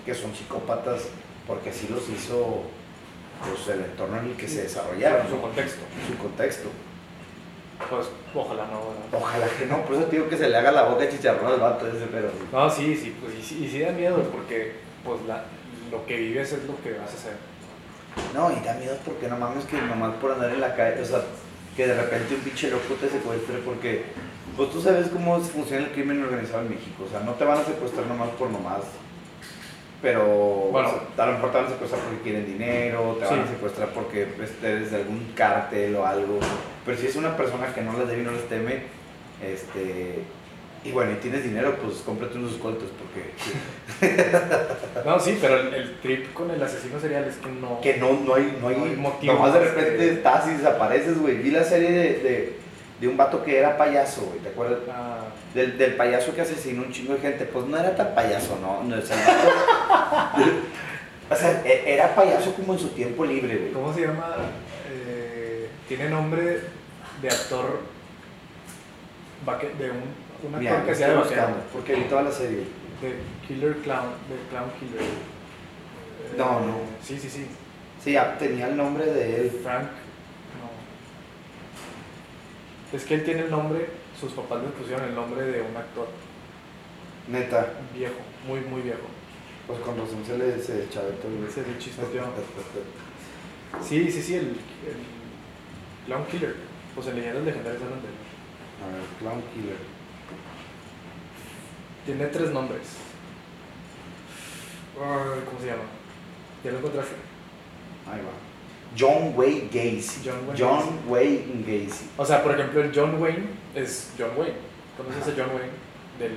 [0.06, 1.04] que son psicópatas,
[1.46, 2.64] porque así los hizo
[3.46, 5.82] pues, el entorno en el que se desarrollaron, Su contexto.
[6.08, 6.70] su contexto.
[7.90, 9.18] Pues ojalá no.
[9.18, 11.60] Ojalá que no, por eso te digo que se le haga la boca chicharrón al
[11.60, 14.74] vato ese, pero No, sí, sí, pues y, sí- y sí da miedo porque
[15.06, 15.44] pues la,
[15.92, 17.34] lo que vives es lo que vas a hacer.
[18.34, 21.06] no, y da miedo porque no mames que nomás por andar en la calle, o
[21.06, 21.22] sea,
[21.76, 24.06] que de repente un pinche loco te secuestre porque,
[24.58, 27.60] pues tú sabes cómo funciona el crimen organizado en México, o sea, no te van
[27.60, 28.82] a secuestrar nomás por nomás,
[30.02, 30.26] pero
[30.72, 30.90] Bueno.
[30.90, 33.48] o sea, a lo mejor te van a secuestrar porque quieren dinero, te van a
[33.48, 34.28] secuestrar porque
[34.64, 36.40] eres de algún cártel o algo,
[36.88, 38.82] pero si es una persona que no les debe y no les teme,
[39.46, 40.24] este...
[40.84, 43.32] Y bueno, y tienes dinero, pues cómprate unos escoltos porque...
[45.06, 47.82] No, sí, pero el, el trip con el asesino serial es que no.
[47.82, 51.20] Que no, no hay, no hay, No hay motivo Nomás de repente estás y desapareces,
[51.20, 51.38] güey.
[51.38, 52.54] Vi la serie de, de,
[53.02, 54.40] de un vato que era payaso, güey.
[54.40, 54.80] ¿Te acuerdas?
[54.90, 57.46] Ah, Del, del payaso que asesinó un chingo de gente.
[57.46, 58.84] Pues no era tan payaso, ¿no?
[58.84, 60.42] no o sea, vato-
[61.32, 63.72] o sea, e- era payaso como en su tiempo libre, güey.
[63.74, 64.36] ¿Cómo se llama?
[64.90, 66.62] Eh, tiene nombre
[67.22, 67.82] de actor
[69.80, 72.64] de un, un actor Mira, que hacía de buscando, porque vi toda la serie.
[73.02, 75.02] De Killer Clown, de Clown Killer.
[75.02, 76.80] Eh, No, no.
[77.02, 77.46] Sí, sí, sí.
[78.04, 79.52] Sí, ya tenía el nombre de él.
[79.64, 80.70] Frank, no.
[82.98, 83.90] Es que él tiene el nombre,
[84.20, 86.08] sus papás le pusieron el nombre de un actor
[87.28, 87.74] Neta.
[87.94, 88.16] viejo,
[88.48, 89.08] muy, muy viejo.
[89.68, 91.28] Pues con razón se le se chavetó.
[91.54, 92.24] Se le chispoteó.
[93.84, 94.56] Sí, sí, sí, el, el
[96.06, 96.56] Clown Killer.
[96.98, 98.16] Pues en leyendas legendarias hablan de él.
[98.84, 99.78] A ver, Clown Killer.
[102.06, 102.82] Tiene tres nombres.
[105.00, 105.84] Ay, ¿Cómo se llama?
[106.64, 107.14] ¿Ya lo encontraste?
[108.12, 108.32] Ahí va.
[108.98, 110.22] John Wayne Gacy.
[110.26, 112.10] John Wayne John Wayne Gacy.
[112.18, 113.46] O sea, por ejemplo, el John Wayne
[113.76, 114.56] es John Wayne.
[114.98, 115.72] ¿Conoces a John Wayne?
[116.18, 116.32] Del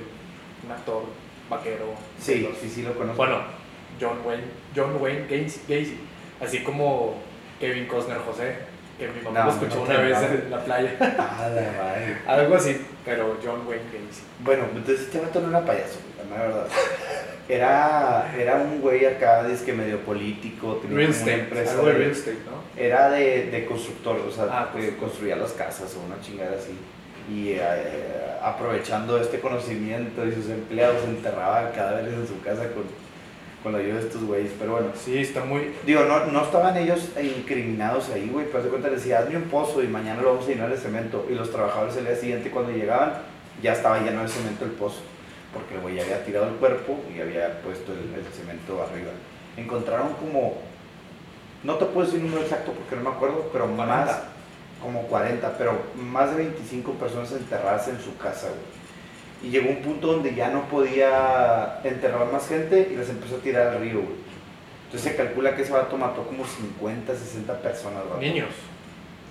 [0.63, 1.05] un actor
[1.49, 1.95] vaquero.
[2.19, 3.17] Sí, los- sí, sí lo conozco.
[3.17, 3.39] Bueno,
[3.99, 4.43] John Wayne,
[4.75, 5.97] John Wayne Gacy, Gacy.
[6.39, 7.15] Así como
[7.59, 8.57] Kevin Costner José,
[9.07, 10.91] que mi mamá No, lo escuchó no una vez en la playa.
[10.99, 12.17] Ah, la madre.
[12.27, 14.21] Algo así, pero John Wayne Gacy.
[14.43, 15.99] Bueno, entonces este vato no era payaso,
[16.29, 16.67] la verdad.
[17.49, 21.71] Era, era un güey acá, que medio político, tenía Real como una estate, empresa.
[21.73, 22.81] algo de de- real estate, ¿no?
[22.81, 24.99] Era de, de constructor, o sea, Ah, que constructor.
[25.09, 26.77] construía las casas o una chingada así.
[27.29, 27.61] Y eh,
[28.41, 32.83] aprovechando este conocimiento y sus empleados, enterraba cadáveres en su casa con,
[33.63, 34.51] con la ayuda de estos güeyes.
[34.57, 35.73] Pero bueno, Sí, está muy...
[35.85, 39.43] digo, no, no estaban ellos incriminados ahí, güey, pero de cuenta les decía, hazme un
[39.43, 41.25] pozo y mañana lo vamos a llenar de cemento.
[41.29, 43.13] Y los trabajadores el día siguiente, cuando llegaban,
[43.61, 45.01] ya estaba lleno de cemento el pozo,
[45.53, 49.11] porque el güey había tirado el cuerpo y había puesto el, el cemento arriba.
[49.57, 50.57] Encontraron como,
[51.63, 54.23] no te puedo decir el número exacto porque no me acuerdo, pero más, 40.
[54.81, 58.80] como 40, pero más de 25 personas enterradas en su casa, güey.
[59.43, 63.39] Y llegó un punto donde ya no podía enterrar más gente y las empezó a
[63.39, 64.21] tirar al río, güey.
[64.85, 68.03] Entonces se calcula que ese vato mató como 50, 60 personas.
[68.19, 68.49] Niños.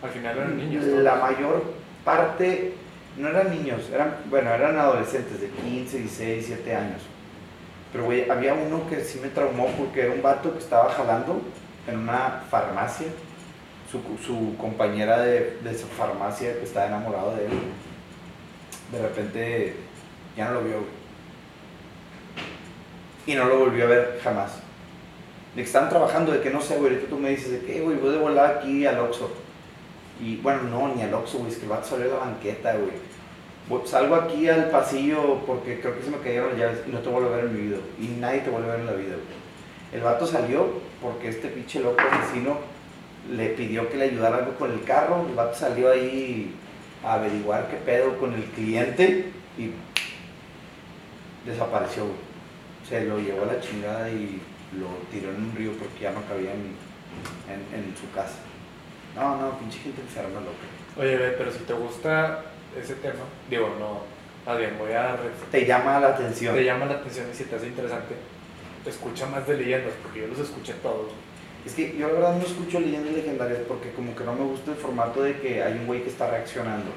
[0.02, 0.84] Al final eran niños.
[0.86, 1.64] La mayor
[2.04, 2.72] parte
[3.16, 7.02] no eran niños, eran, bueno, eran adolescentes de 15, 16, 17 años.
[7.92, 11.42] Pero, güey, había uno que sí me traumó porque era un vato que estaba jalando
[11.86, 13.08] en una farmacia.
[13.90, 17.52] Su, su compañera de, de su farmacia que estaba enamorado de él.
[18.92, 19.76] De repente
[20.36, 21.00] ya no lo vio, güey.
[23.26, 24.52] Y no lo volvió a ver jamás.
[25.54, 27.80] De que estaban trabajando, de que no sé, güey, ahorita tú me dices de que,
[27.80, 29.30] güey, voy de volar aquí al Oxxo.
[30.20, 32.74] Y bueno, no, ni al Oxxo, güey, es que el vato salió de la banqueta,
[32.74, 33.10] güey.
[33.84, 37.08] Salgo aquí al pasillo porque creo que se me cayeron las llaves y no te
[37.08, 37.76] vuelvo a ver en mi vida.
[38.00, 39.40] Y nadie te vuelve a ver en la vida, güey.
[39.92, 40.66] El vato salió
[41.00, 42.58] porque este pinche loco asesino
[43.30, 45.24] le pidió que le ayudara algo con el carro.
[45.28, 46.54] El vato salió ahí
[47.04, 49.70] a averiguar qué pedo con el cliente y
[51.44, 52.04] desapareció.
[52.88, 54.40] Se lo llevó a la chingada y
[54.78, 56.74] lo tiró en un río porque ya no cabía en,
[57.48, 58.38] en, en su casa.
[59.14, 60.66] No, no, pinche gente enferma, loca.
[60.96, 62.44] Oye, ve, pero si te gusta
[62.80, 64.02] ese tema, digo, no,
[64.46, 65.16] más bien, voy a...
[65.50, 66.54] Te llama la atención.
[66.54, 68.14] Te llama la atención y si te hace interesante,
[68.86, 71.12] escucha más de leyendas, porque yo los escuché todos.
[71.66, 74.70] Es que yo la verdad no escucho leyendas legendarias porque como que no me gusta
[74.70, 76.90] el formato de que hay un güey que está reaccionando.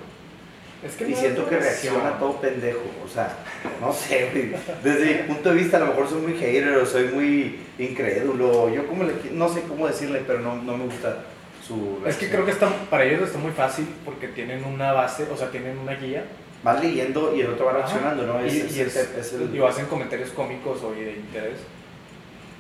[0.86, 1.94] Es que Y no siento que reacción.
[1.96, 2.82] reacciona todo pendejo.
[3.06, 3.36] O sea,
[3.80, 4.52] no sé, güey.
[4.84, 8.70] Desde mi punto de vista a lo mejor soy muy hater o soy muy incrédulo.
[8.74, 11.24] Yo como le, no sé cómo decirle, pero no, no me gusta
[11.66, 15.26] su Es que creo que está, para ellos está muy fácil porque tienen una base,
[15.32, 16.26] o sea, tienen una guía
[16.64, 17.80] Vas leyendo y el otro va Ajá.
[17.80, 18.40] reaccionando, ¿no?
[18.40, 21.60] Es, y, es- y es- el- y o hacen comentarios cómicos o de interés.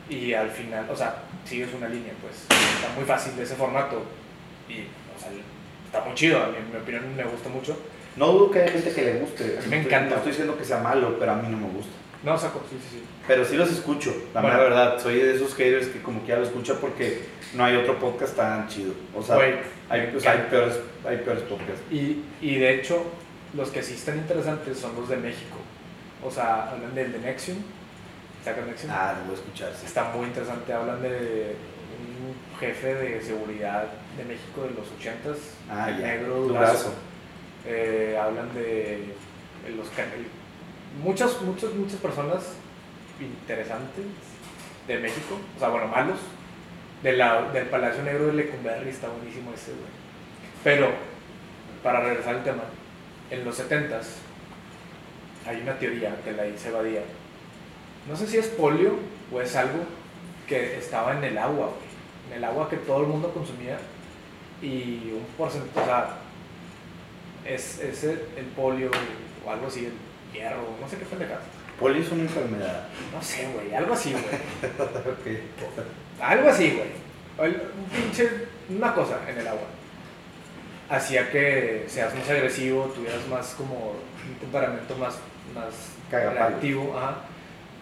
[0.09, 4.03] Y al final, o sea, sigues una línea, pues está muy fácil de ese formato.
[4.67, 4.81] Y,
[5.15, 5.29] o sea,
[5.85, 7.77] está muy chido, a mí, en mi opinión me gusta mucho.
[8.15, 9.43] No dudo que haya gente que le guste.
[9.43, 10.09] Me estoy- encanta.
[10.11, 11.91] No estoy diciendo que sea malo, pero a mí no me gusta.
[12.23, 13.03] No, saco, sí, sí, sí.
[13.27, 14.57] Pero sí los escucho, la Bueno.
[14.57, 14.99] mera verdad.
[15.01, 18.67] Soy de esos haters que como quiera lo escucha porque no hay otro podcast tan
[18.69, 18.93] chido.
[19.15, 19.59] O sea, hay,
[20.19, 21.81] sea, hay, peores, hay peores podcasts.
[21.91, 23.03] Y, y de hecho,
[23.53, 25.57] los que sí están interesantes son los de México.
[26.23, 27.57] O sea, hablan del de Nexium.
[28.45, 28.91] ¿Sacan Nexium?
[28.93, 29.85] Ah, lo voy a escuchar, sí.
[29.85, 30.71] Está muy interesante.
[30.71, 31.55] Hablan de
[31.99, 33.85] un jefe de seguridad
[34.17, 35.37] de México de los 80s.
[35.69, 35.97] Ah, ya.
[36.07, 36.47] negro Durazo.
[36.73, 36.93] Durazo.
[37.65, 39.13] Eh, hablan de
[39.75, 39.87] los
[41.01, 42.55] muchas, muchas, muchas personas
[43.19, 44.05] interesantes
[44.87, 46.19] de México, o sea, bueno, malos,
[47.01, 49.71] de la, del Palacio Negro de Lecumberri, está buenísimo ese.
[50.63, 50.91] Pero,
[51.81, 52.63] para regresar al tema,
[53.29, 54.03] en los 70s
[55.45, 57.01] hay una teoría que la dice Badía.
[58.07, 58.95] No sé si es polio
[59.31, 59.79] o es algo
[60.47, 61.71] que estaba en el agua.
[62.29, 63.77] En el agua que todo el mundo consumía
[64.61, 66.13] y un porcentaje,
[67.45, 68.91] es, es el, el polio
[69.45, 69.93] o algo así, el
[70.33, 71.41] hierro, no sé qué pendejada.
[71.79, 72.87] Poli es una enfermedad.
[73.11, 74.23] No sé, güey, algo así, güey.
[76.21, 77.53] Algo así, güey.
[77.91, 78.29] Pinche,
[78.69, 79.67] una cosa en el agua.
[80.89, 85.17] Hacía que seas más agresivo, tuvieras más como un temperamento más,
[85.53, 85.73] más
[86.11, 86.95] reactivo.
[86.97, 87.17] Ajá.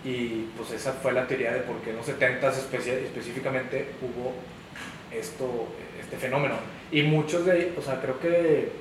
[0.03, 4.33] Y pues esa fue la teoría de por qué en los 70 específicamente hubo
[5.15, 5.67] esto,
[5.99, 6.55] este fenómeno.
[6.91, 8.71] Y muchos de, o sea, creo que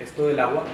[0.00, 0.64] esto del agua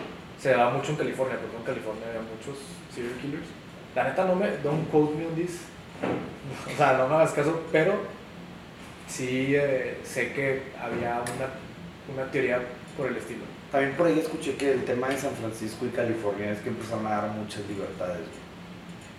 [0.41, 2.59] se daba mucho en California, porque en California había muchos
[2.95, 3.47] serial killers.
[3.95, 5.61] La neta no me, don't quote me on this,
[6.73, 7.95] o sea, no me hagas caso, pero
[9.09, 11.49] sí eh, sé que había una,
[12.15, 12.61] una teoría
[12.97, 13.45] por el estilo.
[13.71, 17.07] También por ahí escuché que el tema de San Francisco y California es que empezaron
[17.07, 18.27] a dar muchas libertades.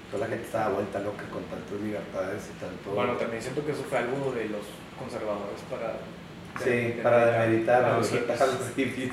[0.09, 2.91] Toda la gente estaba vuelta loca con tantas libertades y tanto...
[2.91, 4.63] Bueno, también siento que eso fue algo de los
[4.97, 5.99] conservadores para...
[6.63, 8.39] sí, de- para demeritar los hippies.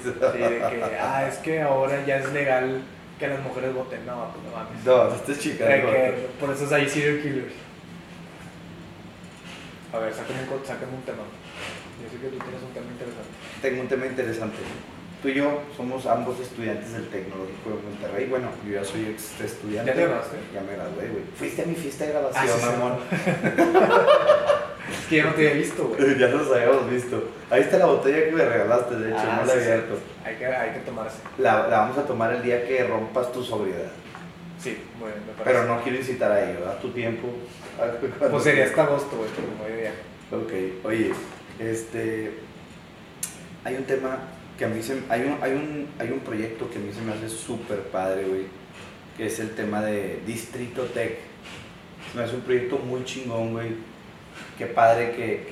[0.03, 2.83] Sí, de que, ah, es que ahora ya es legal
[3.19, 4.05] que las mujeres voten.
[4.07, 4.85] No, pues no mames.
[4.85, 5.91] No, no estés De chicando.
[5.93, 7.53] que por eso hay serial killers.
[9.93, 11.23] A ver, sácame un, sácame un tema.
[12.03, 13.29] Yo sé que tú tienes un tema interesante.
[13.61, 14.57] Tengo un tema interesante.
[15.23, 18.27] Tú y yo somos ambos estudiantes del Tecnológico de Monterrey.
[18.27, 19.91] Bueno, yo ya soy ex estudiante.
[19.93, 20.37] ¿Ya te graduaste?
[20.53, 21.23] Ya me gradué, güey.
[21.37, 22.67] Fuiste a mi fiesta de Ah, sí, sí.
[22.67, 22.99] mamón.
[24.91, 26.19] Es que yo no te había visto, güey.
[26.19, 27.23] ya nos habíamos visto.
[27.51, 29.99] Ahí está la botella que me regalaste, de hecho, Ah, no la sí, he abierto.
[30.25, 31.19] Hay que, hay que tomarse.
[31.39, 33.93] La, la vamos a tomar el día que rompas tu sobriedad.
[34.59, 35.45] Sí, bien, me parece.
[35.45, 37.29] Pero no quiero incitar a ello, a tu tiempo.
[38.31, 39.97] Pues sería hasta agosto, güey, de viaje.
[40.83, 41.13] Ok, oye,
[41.59, 42.33] este.
[43.65, 44.19] Hay un tema
[44.59, 45.01] que a mí se.
[45.09, 48.25] Hay un, hay un, hay un proyecto que a mí se me hace súper padre,
[48.25, 48.43] güey.
[49.17, 51.19] Que es el tema de Distrito Tech.
[52.13, 53.69] Se me hace un proyecto muy chingón, güey.
[54.59, 55.49] Qué padre que,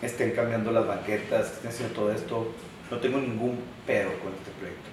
[0.00, 2.52] que estén cambiando las banquetas, que estén haciendo todo esto.
[2.90, 4.88] No tengo ningún pero con este proyecto.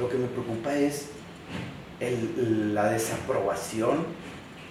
[0.00, 1.10] Lo que me preocupa es
[2.00, 4.06] el- la desaprobación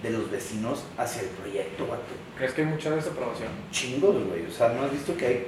[0.02, 2.02] de los vecinos hacia el proyecto, vato.
[2.36, 3.48] ¿Crees que hay mucha desaprobación?
[3.70, 4.46] Chingos, güey.
[4.46, 5.46] O sea, ¿no has visto que hay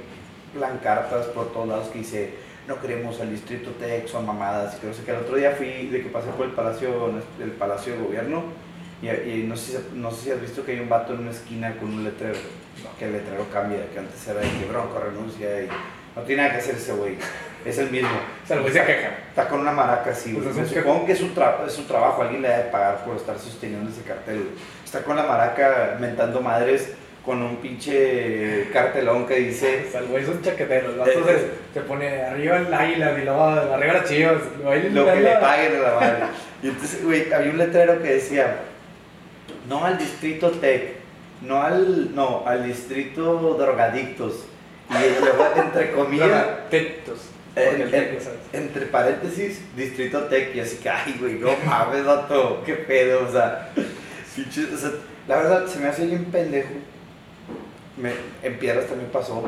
[0.53, 2.33] plancartas por todos lados que dice
[2.67, 5.11] no queremos al distrito Tech, son mamadas y que no sé qué.
[5.11, 8.43] El otro día fui de que pasé por el palacio, el palacio de gobierno
[9.01, 11.31] y, y no, sé, no sé si has visto que hay un vato en una
[11.31, 12.39] esquina con un letrero.
[12.97, 15.67] Que el letrero cambia, que antes era de que bronco renuncia y
[16.15, 17.17] no tiene nada que hacer ese güey.
[17.65, 18.09] Es el mismo.
[18.09, 19.09] O sea, el güey se queja.
[19.29, 20.47] Está con una maraca así, güey.
[20.47, 23.37] Pues supongo que es un, tra- es un trabajo, alguien le debe pagar por estar
[23.37, 24.49] sosteniendo ese cartel.
[24.83, 26.93] Está con la maraca mentando madres
[27.25, 29.87] con un pinche cartelón que O dice...
[29.89, 30.91] sea, el güey es un chaquetero.
[30.91, 34.41] El vato Eh, se, se pone arriba el águila y luego arriba las chivas.
[34.61, 36.23] Lo, que le paguen a la madre.
[36.61, 38.57] Y entonces, güey, había un letrero que decía,
[39.69, 40.95] no al distrito Tech,
[41.41, 44.45] no al, no, al distrito drogadictos.
[44.89, 47.19] Y luego, entre comillas, Drogadictos.
[47.55, 48.39] Ya sabes.
[48.51, 53.31] entre paréntesis, Distrito Tech, y así que, ay, güey, no mames, vato, qué pedo, o
[53.31, 54.91] sea, o sea,
[55.27, 56.73] la verdad, se me hace bien pendejo.
[57.97, 59.43] Me, en Piedras también pasó.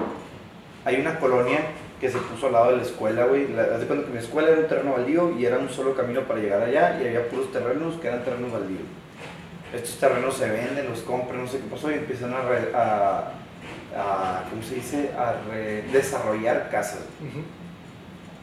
[0.85, 1.59] Hay una colonia
[1.99, 3.47] que se puso al lado de la escuela, güey.
[3.47, 6.99] que mi escuela era un terreno baldío y era un solo camino para llegar allá
[7.01, 8.81] y había puros terrenos que eran terrenos baldíos.
[9.73, 13.31] Estos terrenos se venden, los compran, no sé qué pasó y empiezan a, re- a,
[13.97, 15.09] a ¿cómo se dice?
[15.17, 16.99] A re- desarrollar casas.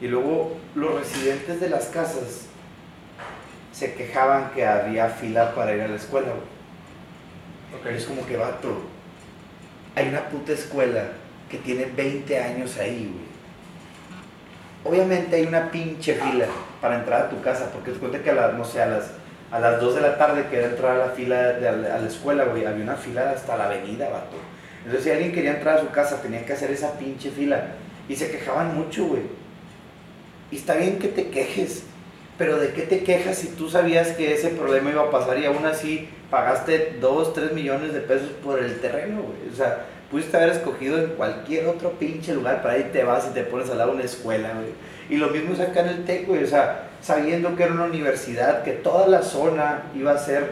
[0.01, 2.47] Y luego los residentes de las casas
[3.71, 6.27] se quejaban que había fila para ir a la escuela.
[6.27, 7.81] güey.
[7.93, 7.97] Ok.
[7.97, 8.81] Es como que vato.
[9.95, 11.03] Hay una puta escuela
[11.49, 13.33] que tiene 20 años ahí, güey.
[14.85, 16.45] Obviamente hay una pinche fila
[16.81, 19.11] para entrar a tu casa, porque te cuenta que a las, no sé, a las,
[19.51, 22.07] a las 2 de la tarde que era entrar a la fila de, a la
[22.07, 24.35] escuela, güey, había una fila hasta la avenida, vato.
[24.79, 27.67] Entonces si alguien quería entrar a su casa tenía que hacer esa pinche fila.
[28.09, 29.21] Y se quejaban mucho, güey.
[30.51, 31.83] Y está bien que te quejes,
[32.37, 35.45] pero ¿de qué te quejas si tú sabías que ese problema iba a pasar y
[35.45, 39.51] aún así pagaste 2, 3 millones de pesos por el terreno, güey?
[39.51, 43.33] O sea, pudiste haber escogido en cualquier otro pinche lugar, para ahí te vas y
[43.33, 44.51] te pones al lado de una escuela.
[45.09, 47.85] Y lo mismo es acá en el TEC, güey, o sea, sabiendo que era una
[47.85, 50.51] universidad, que toda la zona iba a ser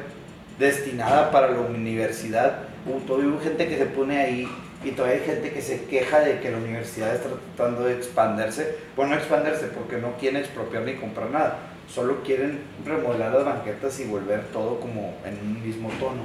[0.60, 2.60] destinada para la universidad,
[3.08, 4.48] todavía hubo gente que se pone ahí
[4.84, 8.76] y todavía hay gente que se queja de que la universidad está tratando de expandirse,
[8.96, 11.58] bueno, no expandirse porque no quieren expropiar ni comprar nada,
[11.94, 16.24] solo quieren remodelar las banquetas y volver todo como en un mismo tono.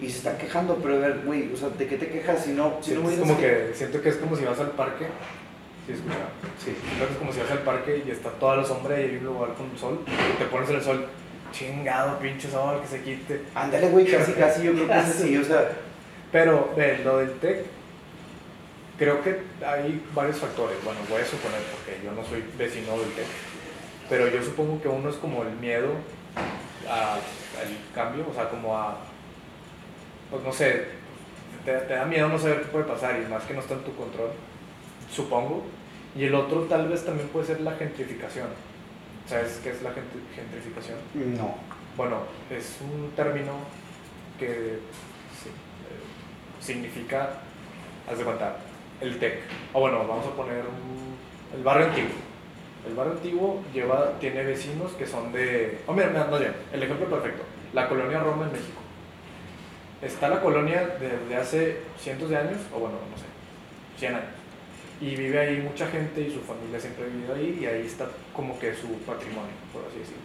[0.00, 2.52] Y se están quejando, pero a ver, güey, o sea, ¿de qué te quejas si
[2.52, 2.78] no?
[2.80, 3.72] Si no es como que...
[3.74, 5.06] siento que es como si vas al parque.
[5.86, 6.16] Sí, escucha.
[6.62, 6.70] Sí.
[6.70, 9.54] Es como si vas al parque y está toda la sombra y hay un lugar
[9.54, 10.00] con sol.
[10.06, 11.06] Y te pones en el sol.
[11.52, 13.42] Chingado, pinche sol, que se quite.
[13.54, 15.70] Ándale, güey, casi, casi yo creo que es así, o sea.
[16.30, 17.64] Pero, ve, lo del tech,
[18.98, 20.76] creo que hay varios factores.
[20.84, 23.26] Bueno, voy a suponer, porque yo no soy vecino del tech
[24.08, 25.90] pero yo supongo que uno es como el miedo
[26.88, 27.20] al
[27.94, 28.96] cambio, o sea, como a,
[30.30, 30.86] pues no sé,
[31.64, 33.94] te, da miedo no saber qué puede pasar y más que no está en tu
[33.94, 34.30] control,
[35.12, 35.64] supongo.
[36.16, 38.48] Y el otro tal vez también puede ser la gentrificación.
[39.26, 40.96] ¿Sabes qué es la gentrificación?
[41.36, 41.54] No.
[41.96, 43.52] Bueno, es un término
[44.38, 44.80] que eh,
[46.60, 47.28] significa,
[48.10, 48.56] haz de cuenta,
[49.02, 49.40] el TEC.
[49.74, 50.64] O bueno, vamos a poner
[51.54, 52.27] el barrio antiguo
[52.86, 55.78] el barrio antiguo lleva, tiene vecinos que son de...
[55.86, 57.42] Oh, mira, no, bien, el ejemplo perfecto.
[57.72, 58.80] La colonia Roma en México.
[60.00, 63.24] Está la colonia desde hace cientos de años, o bueno, no sé,
[63.98, 64.28] 100 años.
[65.00, 68.06] Y vive ahí mucha gente y su familia siempre ha vivido ahí y ahí está
[68.32, 70.22] como que su patrimonio, por así decirlo.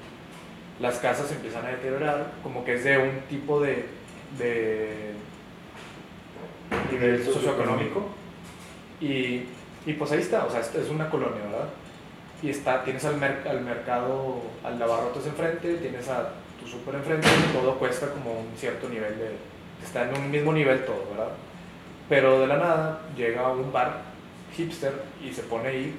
[0.79, 3.85] Las casas empiezan a deteriorar, como que es de un tipo de,
[4.37, 5.13] de
[6.91, 8.05] nivel socioeconómico.
[9.01, 9.43] Y,
[9.85, 11.69] y pues ahí está, o sea, es una colonia, ¿verdad?
[12.43, 14.81] Y está, tienes al, al mercado, al
[15.25, 19.31] enfrente, tienes a tu súper enfrente y todo cuesta como un cierto nivel de,
[19.81, 21.31] está en un mismo nivel todo, ¿verdad?
[22.09, 24.01] Pero de la nada llega un bar
[24.57, 24.91] hipster
[25.23, 25.95] y se pone ahí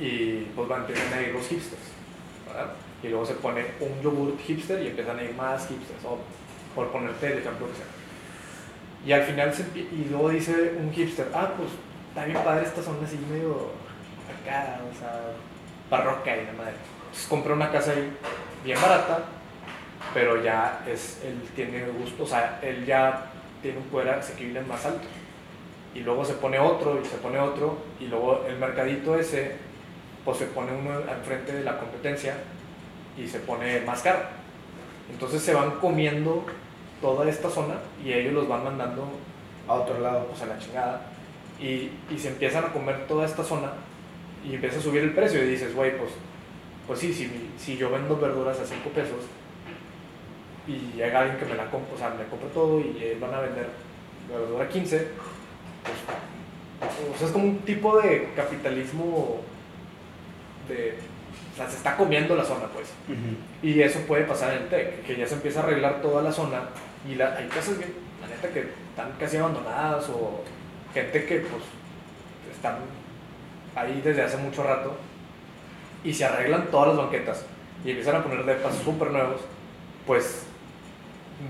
[0.00, 1.80] y pues van a ir los hipsters,
[2.48, 2.72] ¿verdad?
[3.00, 6.18] Y luego se pone un yogurt hipster y empiezan a ir más hipsters, o
[6.74, 7.86] por ponerte el ejemplo que sea.
[9.06, 11.70] Y al final, se, y luego dice un hipster, ah, pues
[12.08, 13.70] está bien padre esta zona así medio
[14.42, 15.20] acá, o sea,
[15.90, 16.74] barroca y la madre.
[17.04, 18.12] Entonces compré una casa ahí
[18.64, 19.20] bien barata,
[20.14, 23.26] pero ya es, él tiene gusto, o sea, él ya
[23.62, 25.06] tiene un poder asequible más alto.
[25.94, 29.56] Y luego se pone otro y se pone otro, y luego el mercadito ese,
[30.24, 32.34] pues se pone uno al frente de la competencia
[33.18, 34.20] y se pone más caro.
[35.10, 36.44] Entonces se van comiendo
[37.00, 37.74] toda esta zona
[38.04, 39.08] y ellos los van mandando
[39.66, 41.00] a otro lado, pues a la chingada.
[41.58, 43.72] Y, y se empiezan a comer toda esta zona
[44.44, 46.10] y empieza a subir el precio y dices, güey, pues,
[46.86, 49.24] pues sí, si, si yo vendo verduras a 5 pesos
[50.66, 53.40] y llega alguien que me la compra, o sea, me compra todo y van a
[53.40, 53.68] vender
[54.30, 55.08] la verdura a 15,
[55.82, 59.40] pues, o sea, es como un tipo de capitalismo
[60.68, 60.94] de,
[61.52, 62.88] o sea, se está comiendo la zona, pues.
[63.62, 66.32] Y eso puede pasar en el TEC, que ya se empieza a arreglar toda la
[66.32, 66.62] zona
[67.08, 70.42] y la, hay casas, la neta, que están casi abandonadas o
[70.94, 71.62] gente que, pues,
[72.54, 72.76] están
[73.74, 74.96] ahí desde hace mucho rato
[76.04, 77.44] y se arreglan todas las banquetas
[77.84, 79.40] y empiezan a poner depas súper nuevos,
[80.06, 80.44] pues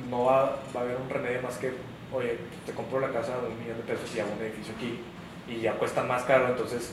[0.08, 1.72] no va, va, a haber un remedio más que,
[2.12, 5.00] oye, te compro la casa de un millón de pesos y hago un edificio aquí
[5.48, 6.92] y ya cuesta más caro, entonces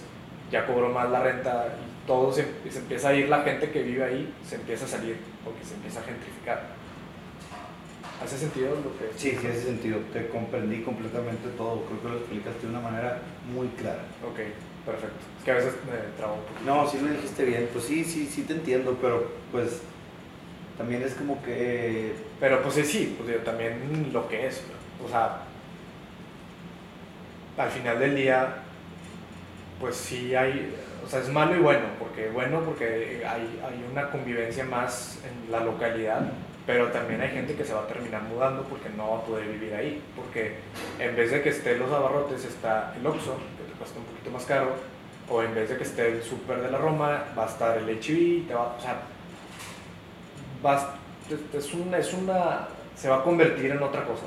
[0.51, 3.83] ya cobro más la renta y todo se, se empieza a ir, la gente que
[3.83, 6.77] vive ahí se empieza a salir porque se empieza a gentrificar.
[8.23, 9.11] ¿Hace sentido lo que.?
[9.15, 9.99] Sí, sí, hace sentido.
[10.11, 11.83] Te comprendí completamente todo.
[11.83, 13.19] Creo que lo explicaste de una manera
[13.53, 14.01] muy clara.
[14.25, 14.39] Ok.
[14.87, 15.17] Perfecto.
[15.37, 16.63] Es que a veces me trabo un poquito.
[16.65, 17.67] No, sí lo dijiste bien.
[17.73, 19.81] Pues sí, sí, sí te entiendo, pero pues
[20.77, 22.13] también es como que...
[22.39, 24.63] Pero pues sí, pues yo también lo que es.
[25.05, 25.41] O sea,
[27.57, 28.59] al final del día,
[29.81, 30.73] pues sí hay...
[31.05, 35.51] O sea, es malo y bueno, porque bueno porque hay, hay una convivencia más en
[35.51, 36.31] la localidad,
[36.65, 39.47] pero también hay gente que se va a terminar mudando porque no va a poder
[39.47, 40.55] vivir ahí, porque
[40.99, 43.37] en vez de que esté los abarrotes está el Oxxo,
[43.77, 44.75] cuesta un poquito más caro,
[45.29, 47.89] o en vez de que esté el super de la Roma, va a estar el
[47.89, 49.01] HIV, te va, o sea,
[51.53, 54.25] es, una, es una, se va a convertir en otra cosa,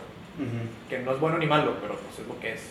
[0.88, 2.62] que no es bueno ni malo, pero pues es lo que es.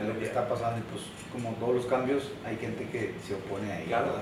[0.00, 3.34] Es lo que está pasando y pues como todos los cambios hay gente que se
[3.34, 3.86] opone ahí.
[3.86, 4.16] Claro.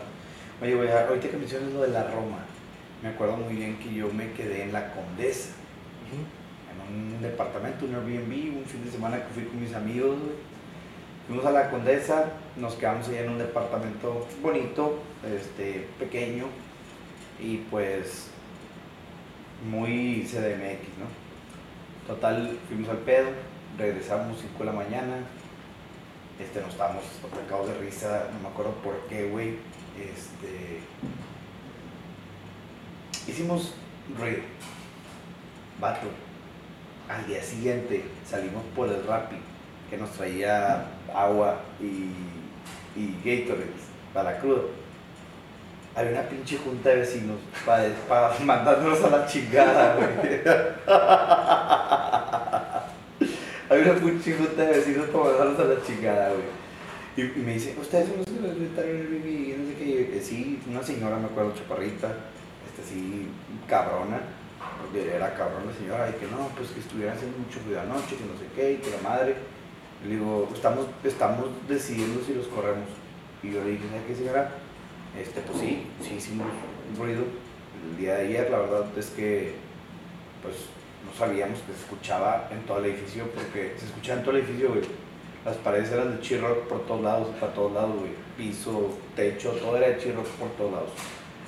[0.62, 2.38] Oye, voy a, ahorita que mencionas lo de la Roma,
[3.02, 5.50] me acuerdo muy bien que yo me quedé en la Condesa,
[6.88, 10.16] en un departamento, un Airbnb, un fin de semana que fui con mis amigos,
[11.26, 16.44] Fuimos a la Condesa, nos quedamos ahí en un departamento bonito, este, pequeño,
[17.40, 18.28] y pues
[19.68, 22.06] muy CDMX, ¿no?
[22.06, 23.26] Total, fuimos al pedo,
[23.76, 25.16] regresamos 5 de la mañana,
[26.38, 29.56] este, nos estábamos atacados de risa, no me acuerdo por qué, güey,
[29.98, 30.80] este,
[33.26, 33.74] hicimos
[34.16, 34.42] ruido,
[35.80, 36.06] vato,
[37.08, 39.36] al día siguiente salimos por el Rappi,
[39.88, 40.84] que nos traía
[41.14, 42.10] agua y,
[42.98, 43.66] y Gatorade
[44.12, 44.62] para la cruda.
[45.94, 50.40] Había una pinche junta de vecinos para, para mandarnos a la chingada, güey.
[53.68, 56.44] Había una pinche junta de vecinos para mandarnos a la chingada, güey.
[57.16, 59.26] Y, me dice, ¿ustedes son los que en el BB?
[59.26, 60.10] Y no sé qué.
[60.12, 62.08] Que sí, una señora, me acuerdo, chaparrita,
[62.66, 63.28] este, sí,
[63.66, 64.20] cabrona
[64.78, 68.16] porque era cabrón la señora, y que no, pues que estuvieran haciendo mucho ruido anoche,
[68.16, 69.36] que no sé qué, y que la madre.
[70.06, 72.88] Le digo, estamos, estamos decidiendo si los corremos.
[73.42, 74.50] Y yo le dije, ¿sabes qué señora?
[75.18, 76.46] Este, pues sí, sí hicimos
[76.90, 77.24] un ruido.
[77.90, 79.54] El día de ayer, la verdad es que,
[80.42, 80.54] pues,
[81.04, 84.42] no sabíamos que se escuchaba en todo el edificio, porque se escuchaba en todo el
[84.42, 84.82] edificio, güey.
[85.44, 88.10] Las paredes eran de chirro por todos lados, para todos lados, güey.
[88.36, 90.90] Piso, techo, todo era de chirro por todos lados.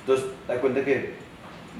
[0.01, 1.13] Entonces, da cuenta que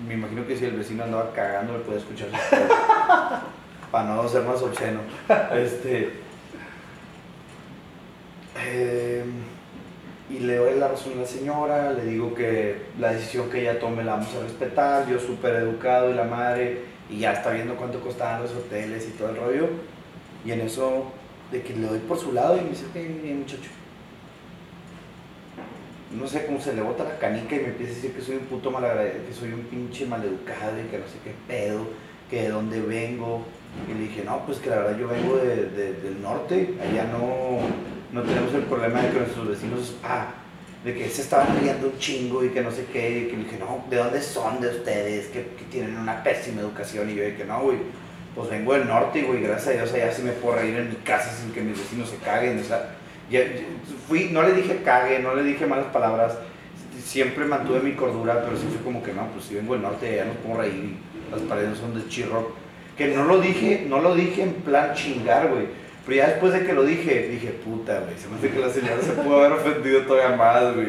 [0.07, 2.39] me imagino que si el vecino andaba cagando, le puede escuchar sus.
[3.91, 4.99] Para no ser más obsceno.
[5.53, 6.28] Este.
[8.71, 9.23] Eh,
[10.29, 13.79] y le doy la razón a la señora, le digo que la decisión que ella
[13.79, 17.75] tome la vamos a respetar, yo súper educado y la madre, y ya está viendo
[17.75, 19.69] cuánto costaban los hoteles y todo el rollo.
[20.45, 21.05] Y en eso,
[21.51, 23.69] de que le doy por su lado y me dice, bien muchacho.
[26.15, 28.35] No sé cómo se le bota la canica y me empieza a decir que soy
[28.37, 31.81] un puto malagradecido, que soy un pinche maleducado y que no sé qué pedo,
[32.29, 33.43] que de dónde vengo.
[33.87, 37.03] Y le dije, no, pues que la verdad yo vengo de- de- del norte, allá
[37.11, 37.59] no,
[38.11, 40.27] no tenemos el problema de que nuestros vecinos, ah,
[40.83, 43.57] de que se estaban riendo un chingo y que no sé qué, y que dije,
[43.59, 45.27] no, ¿de dónde son de ustedes?
[45.27, 47.09] Que, que tienen una pésima educación.
[47.09, 47.77] Y yo dije, no, güey,
[48.35, 50.95] pues vengo del norte güey, gracias a Dios allá sí me puedo reír en mi
[50.97, 52.59] casa sin que mis vecinos se caguen.
[52.59, 52.95] O sea,
[53.29, 53.41] ya-
[54.07, 56.37] fui, no le dije cague, no le dije malas palabras,
[57.03, 60.15] siempre mantuve mi cordura, pero sí fue como que no, pues si vengo del norte
[60.15, 62.53] ya no puedo reír y las paredes son de chirro.
[62.97, 65.67] Que no lo dije, no lo dije en plan chingar, güey.
[66.09, 68.69] Pero ya después de que lo dije, dije, puta, güey, se me hace que la
[68.71, 70.87] señora se pudo haber ofendido todavía más, güey.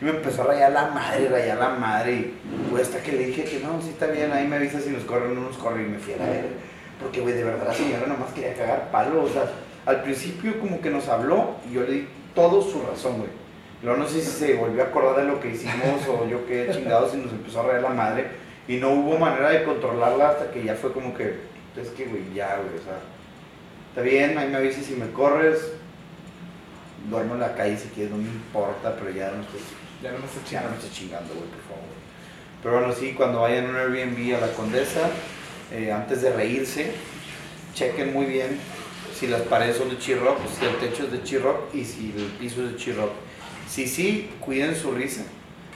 [0.00, 2.12] Y me empezó a rayar la madre, rayar la madre.
[2.12, 2.34] Y
[2.68, 5.04] güey, hasta que le dije que no, sí está bien, ahí me avisa si nos
[5.04, 5.86] corren o no nos corren.
[5.86, 6.24] Y me fui a la.
[7.00, 9.22] Porque, güey, de verdad la señora nomás quería cagar palo.
[9.22, 9.44] O sea,
[9.86, 13.30] al principio como que nos habló y yo le di todo su razón, güey.
[13.84, 16.70] Luego no sé si se volvió a acordar de lo que hicimos o yo qué
[16.72, 18.26] chingados y nos empezó a rayar la madre.
[18.66, 21.36] Y no hubo manera de controlarla hasta que ya fue como que,
[21.80, 22.98] es que, güey, ya, güey, o sea,
[23.96, 25.72] está bien, ahí me avisas si me corres.
[27.08, 29.60] Duermo en la calle si quieres, no me importa, pero ya no estoy
[30.02, 30.76] Ya no me estoy ya no chingando.
[30.76, 31.96] estés chingando, güey, por favor.
[32.62, 35.08] Pero bueno, sí, cuando vayan a un Airbnb a la Condesa,
[35.72, 36.92] eh, antes de reírse,
[37.74, 38.58] chequen muy bien
[39.18, 42.24] si las paredes son de chirrock, si el techo es de chirrock y si el
[42.38, 43.12] piso es de chirrock.
[43.66, 45.22] Si sí, cuiden su risa,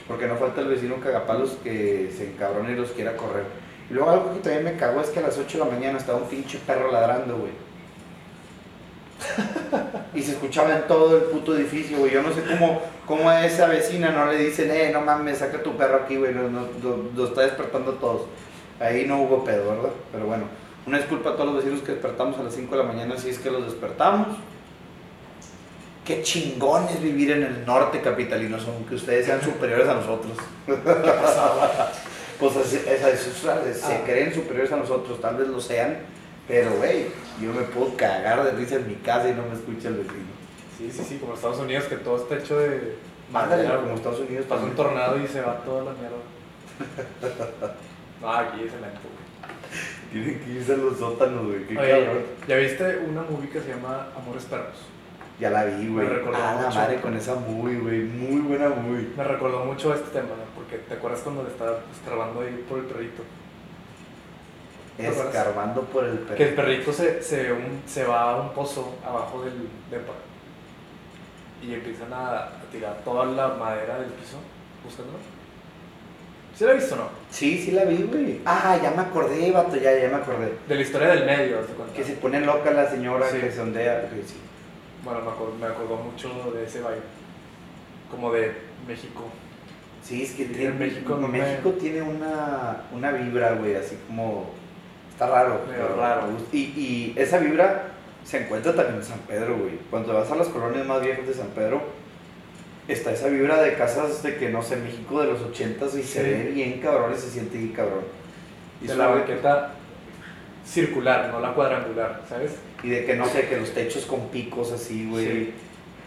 [0.07, 3.45] porque no falta el vecino cagapalos que se encabrone y los quiera correr.
[3.89, 5.97] Y luego algo que también me cagó es que a las 8 de la mañana
[5.97, 7.70] estaba un pinche perro ladrando, güey.
[10.13, 12.11] Y se escuchaba en todo el puto edificio, güey.
[12.11, 15.63] Yo no sé cómo, cómo a esa vecina no le dicen, eh, no mames, saca
[15.63, 16.33] tu perro aquí, güey.
[16.33, 18.23] Nos- nos- nos está despertando a todos.
[18.79, 19.91] Ahí no hubo pedo, ¿verdad?
[20.11, 20.43] Pero bueno,
[20.85, 23.29] una disculpa a todos los vecinos que despertamos a las 5 de la mañana, si
[23.29, 24.37] es que los despertamos.
[26.05, 30.33] Qué chingón es vivir en el norte capitalinos, aunque ustedes sean superiores a nosotros.
[32.39, 33.27] pues así- es- es-
[33.67, 34.01] es- se Ah.
[34.05, 35.99] creen superiores a nosotros, tal vez lo sean,
[36.47, 37.07] pero güey,
[37.41, 40.31] yo me puedo cagar de risa en mi casa y no me escucha el vecino.
[40.77, 42.95] Sí, sí, sí, como Estados Unidos, que todo está hecho de
[43.31, 43.93] Mándale, como.
[43.95, 46.17] Estados Unidos Pasa un tornado y se va toda la mierda.
[48.21, 50.11] No, aquí es el lento, güey.
[50.11, 51.65] Tienen que irse a los sótanos, güey.
[51.65, 52.23] Qué Oye, cabrón.
[52.47, 54.77] ¿ya viste una movie que se llama Amores Perros?
[55.39, 56.05] Ya la vi, güey.
[56.05, 56.77] Me recordó Ah, la mucho.
[56.79, 58.01] madre con esa muy, güey.
[58.01, 59.11] Muy buena muy.
[59.17, 60.43] Me recordó mucho este tema, ¿no?
[60.55, 63.23] porque te acuerdas cuando le estaba escarbando ahí por el perrito.
[65.09, 69.43] Escarbando por el Que el perrito se, se, un- se va a un pozo abajo
[69.43, 69.53] del
[69.89, 70.13] depa
[71.63, 74.37] y empiezan a, a tirar toda la madera del piso
[74.83, 75.19] buscándolo.
[76.55, 77.03] ¿Sí la has visto o no?
[77.29, 78.41] Sí, sí la vi, güey.
[78.45, 80.53] Ah, ya me acordé, vato, ya, ya me acordé.
[80.67, 81.57] De la historia del medio.
[81.95, 83.37] Que se pone loca la señora Sí.
[83.39, 84.09] que se ondea.
[84.09, 84.35] que sí.
[85.03, 87.01] Bueno, me acordó, me acordó mucho de ese baile.
[88.09, 88.51] Como de
[88.87, 89.23] México.
[90.03, 94.49] Sí, es que tiene, en México me- México tiene una, una vibra, güey, así como...
[95.21, 95.61] Está raro.
[95.69, 96.23] Pero raro.
[96.51, 97.83] Y, y esa vibra
[98.25, 99.77] se encuentra también en San Pedro, güey.
[99.91, 101.79] Cuando vas a las colonias más viejas de San Pedro,
[102.87, 106.23] está esa vibra de casas de que, no sé, México de los 80 y se
[106.23, 108.03] ve bien cabrón y se siente bien cabrón.
[108.81, 109.73] Y, de es la banqueta
[110.65, 112.53] circular, no la cuadrangular, ¿sabes?
[112.81, 115.25] y de que, no sé, que los techos con picos así, güey.
[115.25, 115.53] Sí.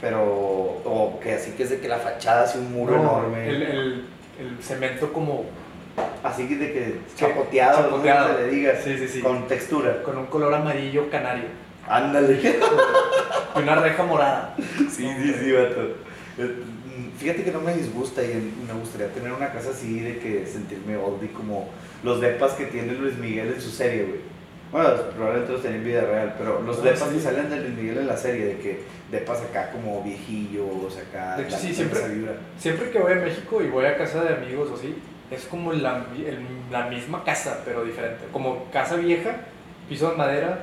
[0.01, 3.49] Pero, o que así que es de que la fachada hace un muro No, enorme.
[3.49, 4.05] El, el,
[4.41, 5.45] el cemento como
[6.25, 8.27] Así que de que chapoteado, no chapoteado.
[8.29, 9.21] cómo se le diga, Sí, sí, sí.
[9.21, 10.03] con textura.
[10.03, 11.45] con un color amarillo canario
[11.87, 12.41] Ándale.
[13.57, 14.57] y una reja morada.
[14.91, 15.81] Sí, sí, sí, vato.
[16.39, 16.57] Eh,
[16.97, 20.47] mm, Fíjate que no me disgusta y me gustaría tener una casa así de que
[20.47, 21.69] sentirme oldie como
[22.03, 24.21] los depas que tiene Luis Miguel en su serie, güey.
[24.73, 27.75] Bueno, probablemente los tenía en vida real, pero los Ah, depas que salen de Luis
[27.77, 28.81] Miguel en la serie, de que
[29.13, 31.37] depas acá como viejillos, acá.
[31.37, 32.01] De hecho, sí, siempre-.
[32.59, 34.97] Siempre que voy a México y voy a casa de amigos o así,
[35.35, 38.25] es como la, el- la misma casa, pero diferente.
[38.33, 39.37] Como casa vieja,
[39.89, 40.59] piso de madera,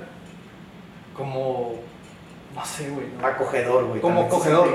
[1.15, 1.79] como.
[2.55, 3.07] No sé, güey.
[3.19, 3.25] ¿no?
[3.25, 4.01] Acogedor, güey.
[4.01, 4.69] Como acogedor.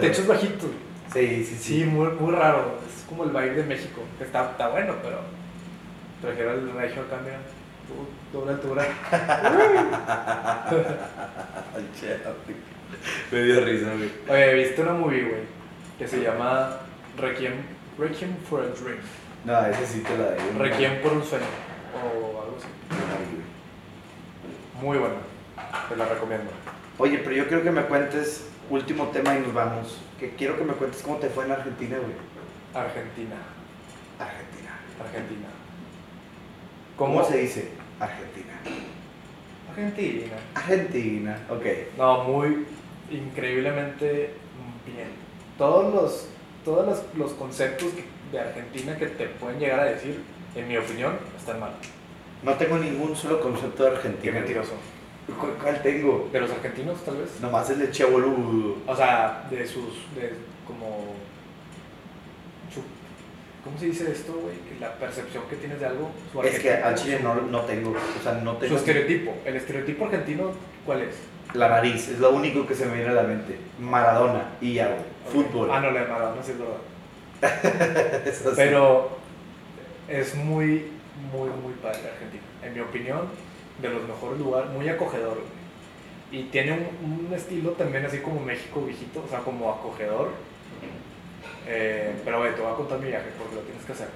[0.00, 0.70] Techos bajitos.
[1.12, 1.56] Sí, sí, sí.
[1.80, 2.78] Sí, muy, muy raro.
[2.86, 4.02] Es como el vibe de México.
[4.18, 5.18] que Está, está bueno, pero.
[6.20, 7.38] Prefiero el regio acá, mira.
[7.88, 8.84] du- Doble altura.
[11.74, 12.16] Ay, che,
[13.30, 14.10] Me dio risa, güey.
[14.28, 15.42] Oye, viste una movie, güey,
[15.98, 16.78] que se llama
[17.18, 17.54] Requiem,
[17.98, 18.98] Requiem for a Dream.
[19.44, 20.38] No, ese sí te la doy.
[20.58, 21.44] Requiem por un sueño.
[21.94, 22.68] O algo así.
[24.80, 25.16] Muy buena.
[25.88, 26.50] Te la recomiendo.
[26.98, 29.98] Oye, pero yo quiero que me cuentes, último tema y nos vamos.
[30.18, 32.12] Que quiero que me cuentes cómo te fue en Argentina, güey.
[32.74, 33.36] Argentina.
[34.18, 34.70] Argentina.
[35.04, 35.48] Argentina.
[36.96, 37.70] ¿Cómo, se dice?
[37.98, 38.52] Argentina.
[39.70, 40.36] Argentina.
[40.54, 41.96] Argentina, ok.
[41.98, 42.66] No, muy
[43.10, 44.34] increíblemente
[44.86, 45.08] bien.
[45.58, 46.28] Todos los,
[46.64, 50.20] todos los, los conceptos que- de Argentina que te pueden llegar a decir,
[50.56, 51.72] en mi opinión, están mal.
[52.42, 54.32] No tengo ningún solo concepto de Qué Argentina.
[54.32, 54.72] mentiroso.
[55.38, 56.28] ¿Cuál, cuál tengo?
[56.32, 57.40] De los argentinos, tal vez.
[57.40, 58.78] Nomás el de Che boludo.
[58.86, 59.94] O sea, de sus.
[60.16, 60.32] de
[60.66, 61.14] como.
[63.64, 64.56] ¿Cómo se dice esto, güey?
[64.68, 66.10] Que la percepción que tienes de algo.
[66.32, 69.34] Su Es que al chile no, no tengo, o sea, no Su estereotipo.
[69.44, 70.50] El estereotipo argentino,
[70.84, 71.14] ¿cuál es?
[71.54, 73.56] La nariz, es lo único que se me viene a la mente.
[73.78, 75.00] Maradona y ya, güey.
[75.32, 75.68] Fútbol.
[75.70, 76.74] Ah, no, la de Maradona, sí es verdad.
[78.32, 78.48] Sí.
[78.56, 79.10] Pero
[80.08, 80.90] es muy,
[81.32, 82.42] muy, muy padre Argentina.
[82.62, 83.28] En mi opinión,
[83.80, 85.38] de los mejores lugares, muy acogedor.
[86.30, 90.30] Y tiene un, un estilo también así como México viejito, o sea, como acogedor.
[91.66, 94.08] Eh, pero güey, te voy a contar mi viaje porque lo tienes que hacer.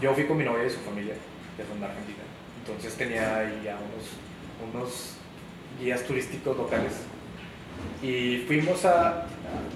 [0.00, 1.14] Yo fui con mi novia y su familia,
[1.56, 2.22] que son de Argentina.
[2.60, 5.16] Entonces tenía ahí ya unos, unos
[5.80, 6.92] guías turísticos locales.
[8.02, 9.26] Y fuimos a,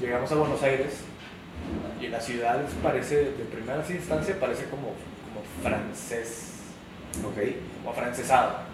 [0.00, 1.04] llegamos a Buenos Aires
[2.00, 4.88] y la ciudad parece, de primera instancia, parece como,
[5.26, 6.52] como francés,
[7.24, 7.38] Ok.
[7.82, 8.70] como francesado.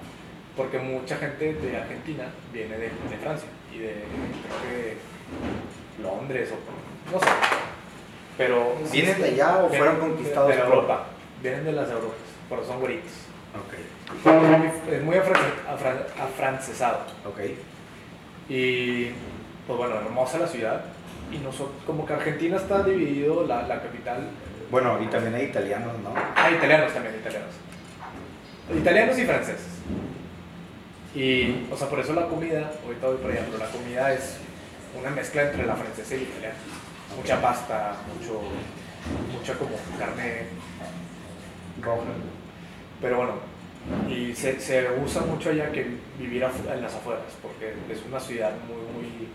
[0.56, 7.12] Porque mucha gente de Argentina viene de, de Francia y de, creo que, Londres o
[7.12, 7.26] no sé.
[8.38, 8.74] Pero.
[8.92, 11.06] ¿Vienen de allá o fueron de- conquistados De, por- Europa.
[11.42, 12.16] Vienen de las Europas,
[12.48, 13.12] pero son güeritos.
[13.54, 13.74] Ok.
[14.18, 17.00] Es muy, es muy afran- afran- afrancesado.
[17.26, 17.40] Ok.
[18.48, 19.06] Y
[19.66, 20.82] pues bueno, hermosa la ciudad.
[21.32, 24.28] Y nosotros, como que Argentina está dividido, la, la capital.
[24.70, 26.12] Bueno, y también hay italianos, ¿no?
[26.14, 27.50] Ah, italianos también, italianos.
[28.74, 29.66] Italianos y franceses.
[31.14, 34.38] Y, o sea, por eso la comida, ahorita voy para allá, pero la comida es
[34.98, 36.54] una mezcla entre la francesa y la italiana.
[37.16, 38.42] Mucha pasta, mucho,
[39.32, 40.46] mucha como carne
[41.80, 42.02] roja.
[43.00, 43.32] Pero bueno,
[44.08, 45.86] y se, se usa mucho allá que
[46.18, 49.28] vivir en las afueras, porque es una ciudad muy, muy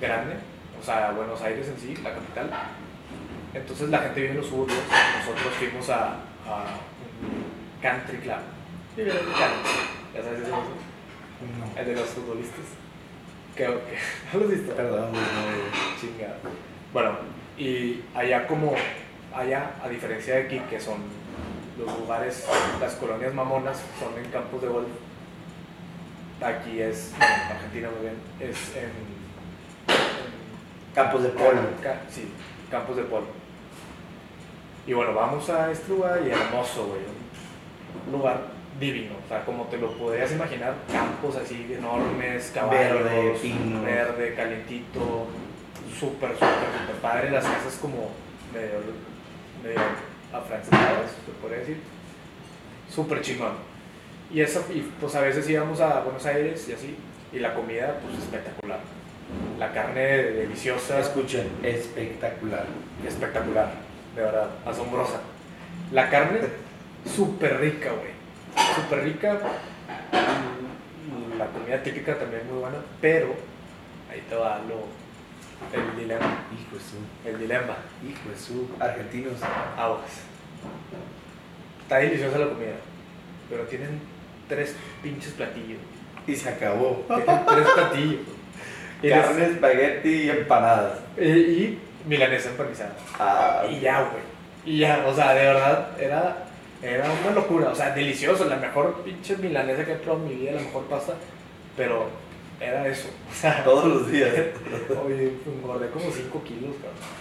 [0.00, 0.34] grande,
[0.82, 2.50] o sea, Buenos Aires en sí, la capital.
[3.54, 4.80] Entonces la gente vive en los suburbios,
[5.18, 6.06] nosotros fuimos a,
[6.46, 6.64] a
[7.22, 8.36] un country club.
[8.96, 11.80] Ya sabes eso, No.
[11.80, 12.64] el de los futbolistas.
[13.56, 13.70] Que, que,
[14.32, 14.74] ¿No lo has visto?
[14.74, 16.36] Perdón, no, Chingada.
[16.92, 17.12] Bueno,
[17.56, 18.74] y allá como,
[19.34, 20.96] allá, a diferencia de aquí, que son
[21.78, 22.46] los lugares,
[22.80, 24.88] las colonias mamonas, son en campos de golf.
[26.42, 28.90] Aquí es, bueno, Argentina muy bien, es en
[30.94, 31.60] Campos de polo.
[31.82, 32.28] Ca- sí,
[32.70, 33.26] campos de polo.
[34.86, 37.00] Y bueno, vamos a este lugar y hermoso, güey.
[38.06, 38.40] Un lugar
[38.80, 43.82] divino, o sea, como te lo podrías imaginar, campos así enormes, caballos, Verde, pino.
[43.82, 45.26] verde, calientito,
[45.98, 46.48] súper, súper,
[46.80, 47.30] súper padre.
[47.30, 48.10] Las casas como
[48.52, 48.80] medio,
[49.62, 49.78] medio
[50.32, 51.80] afrancesadas, se podría decir.
[52.92, 53.52] Súper chingón.
[54.32, 56.96] Y eso, y pues a veces íbamos a Buenos Aires y así,
[57.32, 58.80] y la comida, pues espectacular.
[59.58, 62.66] La carne deliciosa, Escuchen, espectacular.
[63.06, 63.70] espectacular,
[64.16, 65.20] de verdad, asombrosa.
[65.92, 66.40] La carne,
[67.14, 68.12] súper rica, güey.
[68.74, 69.38] Súper rica.
[71.38, 73.34] la comida típica también muy buena, pero
[74.10, 74.86] ahí te va lo,
[75.78, 76.44] el dilema.
[76.52, 77.76] Hijo de su, El dilema.
[78.06, 79.34] hijo de su, argentinos.
[79.76, 80.00] Aguas.
[81.82, 82.74] Está deliciosa la comida,
[83.50, 84.00] pero tienen
[84.48, 85.78] tres pinches platillos.
[86.26, 87.04] Y se acabó.
[87.08, 88.20] Tienen tres platillos.
[89.02, 90.98] Y, les- Carne, espagueti y empanadas.
[91.18, 92.94] y, y milanesa empanizada.
[93.18, 94.22] Ah, Y ya, güey.
[94.64, 96.36] Y ya, o sea, de verdad, era,
[96.82, 97.68] era una locura.
[97.70, 100.84] O sea, delicioso, la mejor pinche milanesa que he probado en mi vida, la mejor
[100.84, 101.14] pasta.
[101.76, 102.06] Pero
[102.60, 103.08] era eso.
[103.30, 104.30] O sea, todos los días.
[105.04, 107.12] Oye, engordé como 5 kilos, cabrón.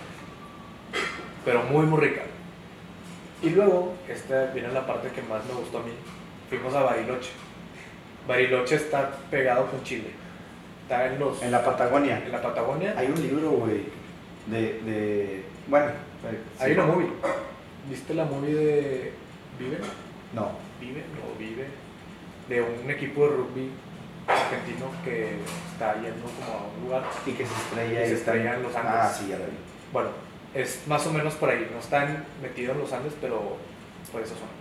[1.46, 2.22] Pero muy, muy rica.
[3.42, 5.92] Y luego, esta viene la parte que más me gustó a mí.
[6.50, 7.32] Fuimos a Bariloche.
[8.28, 10.12] Bariloche está pegado con Chile.
[10.84, 11.42] Está en los...
[11.42, 12.22] En la Patagonia.
[12.26, 12.94] en la Patagonia.
[12.98, 13.86] Hay un libro, güey,
[14.48, 15.46] de, de...
[15.68, 15.92] Bueno.
[16.60, 16.80] Hay sí.
[16.80, 17.08] una movie.
[17.90, 19.14] ¿Viste la movie de
[19.58, 19.78] Vive?
[20.34, 20.52] No.
[20.80, 21.66] Vive, no Vive.
[22.48, 23.72] De un equipo de rugby
[24.28, 25.38] argentino que
[25.72, 27.04] está yendo como a un lugar.
[27.26, 28.94] Y que se estrella Y se estrella en los Andes.
[28.96, 29.52] Ah, sí, ya lo vi.
[29.94, 30.10] Bueno,
[30.54, 31.70] es más o menos por ahí.
[31.72, 33.58] No están metidos en los Andes, pero
[34.12, 34.52] por esa zona.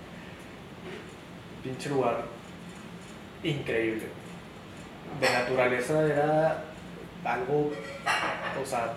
[1.63, 2.25] Pinche lugar
[3.43, 4.05] increíble.
[5.19, 6.65] De naturaleza era
[7.25, 7.71] algo,
[8.63, 8.93] o sea,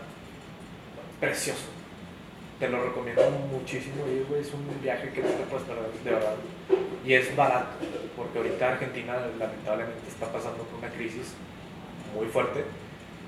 [1.19, 1.65] precioso.
[2.59, 4.41] Te lo recomiendo muchísimo ir, güey.
[4.41, 6.35] Es un viaje que no te puedes perder, de verdad.
[7.05, 7.67] Y es barato,
[8.15, 11.33] porque ahorita Argentina lamentablemente está pasando por una crisis
[12.15, 12.63] muy fuerte.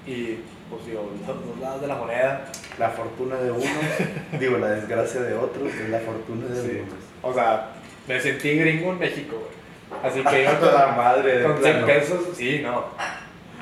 [0.08, 0.38] Y,
[0.70, 2.46] pues digo, los dos lados de la moneda
[2.78, 3.66] La fortuna de unos,
[4.40, 6.78] digo, la desgracia de otros, es la fortuna de Sí.
[6.84, 6.94] unos.
[7.24, 7.72] O sea,
[8.08, 9.55] me sentí gringo en México, güey.
[10.04, 11.86] Así que yo la madre de con 100 plano.
[11.88, 12.86] pesos, sí, no.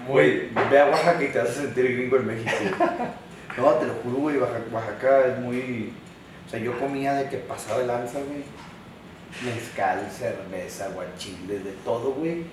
[0.07, 0.49] Muy.
[0.49, 2.51] Güey, ve a Oaxaca y te vas a sentir gringo en México.
[3.55, 5.93] No, te lo juro, güey, Oaxaca, Oaxaca es muy...
[6.47, 8.43] O sea, yo comía de que pasaba de lanza, güey.
[9.45, 12.45] Mezcal, cerveza, guachiles, de todo, güey.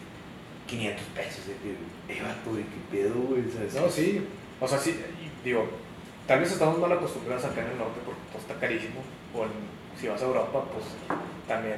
[0.66, 1.47] 500 pesos.
[1.47, 3.43] de que, eh, vato, güey, qué pedo, güey.
[3.74, 4.26] No, sí.
[4.61, 5.01] O sea, sí,
[5.43, 5.66] digo,
[6.26, 9.01] tal vez estamos mal acostumbrados acá en el norte porque todo está carísimo.
[9.35, 9.51] O en-
[9.99, 10.85] si vas a Europa, pues
[11.49, 11.76] también.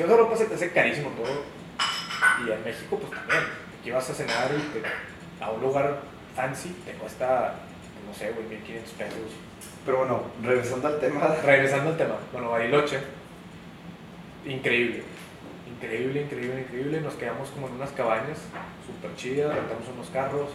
[0.00, 1.42] Si vas a Europa se te hace carísimo todo.
[2.46, 3.42] Y en México, pues también.
[3.78, 6.00] Aquí vas a cenar y te- a un lugar
[6.34, 7.56] fancy te cuesta,
[8.08, 9.32] no sé, güey, 1500 pesos.
[9.84, 11.20] Pero bueno, regresando al tema.
[11.44, 12.98] Regresando al tema, bueno, Bariloche,
[14.46, 15.02] increíble,
[15.70, 17.00] increíble, increíble, increíble.
[17.02, 18.38] Nos quedamos como en unas cabañas,
[18.86, 20.48] súper chidas, rentamos unos carros.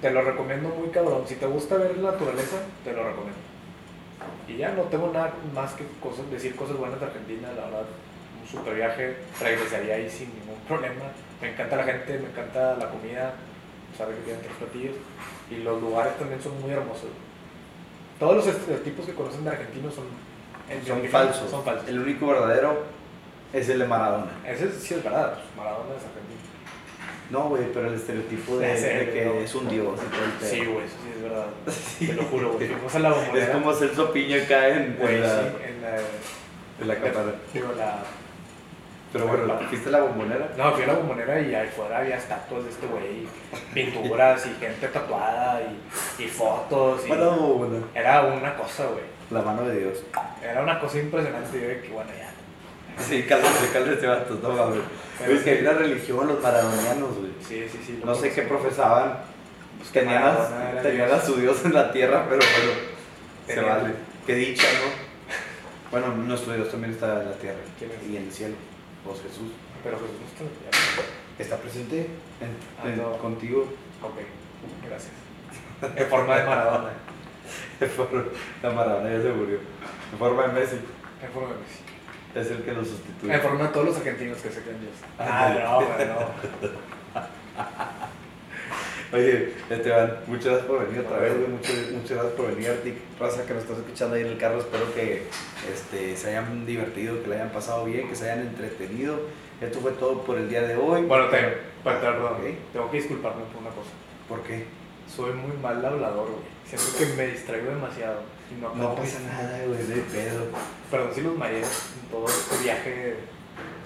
[0.00, 1.24] Te lo recomiendo muy cabrón.
[1.28, 3.38] Si te gusta ver la naturaleza, te lo recomiendo.
[4.48, 7.86] Y ya no tengo nada más que cosas, decir cosas buenas de Argentina, la verdad.
[8.40, 11.12] Un super viaje, regresaría ahí sin ningún problema.
[11.40, 13.34] Me encanta la gente, me encanta la comida,
[13.96, 14.96] sabe que tienen tres platillos.
[15.50, 17.10] Y los lugares también son muy hermosos.
[18.18, 20.04] Todos los estereotipos que conocen de argentinos son,
[21.10, 21.50] falsos.
[21.50, 21.88] Son falsos.
[21.88, 22.84] El único verdadero
[23.52, 24.30] es el de Maradona.
[24.46, 26.43] Ese sí es verdad, pues, Maradona es argentino.
[27.30, 30.50] No, güey, pero el estereotipo de, que es un dios y todo el pedo.
[30.50, 31.46] Sí, güey, eso sí es verdad.
[31.68, 32.06] Sí.
[32.08, 32.68] Te lo juro, güey.
[32.68, 33.46] Fuimos a la bombonera.
[33.46, 35.96] Es como Celso Piña acá en, Güey, en la, sí, en la...
[36.80, 37.34] en la cámara.
[37.52, 37.98] Digo, la...
[39.12, 40.50] Pero bueno, ¿la ¿fuiste a la bombonera?
[40.56, 43.28] No, fui a la bombonera y ahí fuera había estatuas de este güey,
[43.72, 47.04] pinturas y gente tatuada y, y fotos.
[47.04, 47.08] Y...
[47.08, 47.86] Bueno, bombonera.
[47.94, 49.04] Era una cosa, güey.
[49.30, 50.02] La mano de Dios.
[50.42, 51.60] Era una cosa impresionante.
[51.60, 52.30] Yo de que, bueno, ya.
[52.98, 54.80] Sí, cálmate, cálmate, vatos, no mames.
[55.28, 57.32] Es que una religión, los maradonianos, güey.
[57.46, 58.00] Sí, sí, sí.
[58.04, 59.18] No sé qué profesaban.
[59.78, 62.72] Pues Tenían, Maradona a, tenían a su Dios en la tierra, pero bueno,
[63.46, 63.94] se vale.
[64.26, 65.04] Qué dicha, ¿no?
[65.90, 67.58] Bueno, nuestro Dios también está en la tierra
[68.08, 68.54] y en el cielo.
[69.04, 69.52] Vos Jesús.
[69.84, 71.98] Pero Jesús no está ¿Está presente
[72.40, 73.12] en- Ah, en- no.
[73.18, 73.68] contigo?
[74.02, 74.16] Ok,
[74.88, 75.12] gracias.
[75.96, 76.90] En forma de Maradona.
[78.62, 79.58] La Maradona ya se murió.
[80.12, 80.76] En forma de Messi.
[81.22, 81.80] En forma de Messi.
[82.34, 83.32] Es el que lo sustituye.
[83.34, 84.92] En forma de todos los argentinos que se creen Dios.
[85.18, 85.78] Ah, Ah,
[87.14, 87.24] no, no.
[89.12, 91.48] Oye, Esteban, muchas gracias por venir otra vez, güey.
[91.48, 92.94] Muchas, muchas gracias por venir, Artic.
[93.20, 94.58] Raza que nos estás escuchando ahí en el carro.
[94.58, 95.22] Espero que
[95.72, 99.20] este, se hayan divertido, que le hayan pasado bien, que se hayan entretenido.
[99.60, 101.02] Esto fue todo por el día de hoy.
[101.02, 102.54] Bueno, te, entrar, perdón, Ok.
[102.72, 103.90] tengo que disculparme por una cosa.
[104.28, 104.64] ¿Por qué?
[105.14, 106.42] Soy muy mal hablador, güey.
[106.66, 108.20] Siento que me distraigo demasiado.
[108.50, 110.46] Y no, pasa nada, güey, hay pedo.
[110.90, 113.16] Perdón si los mareé en todo este viaje.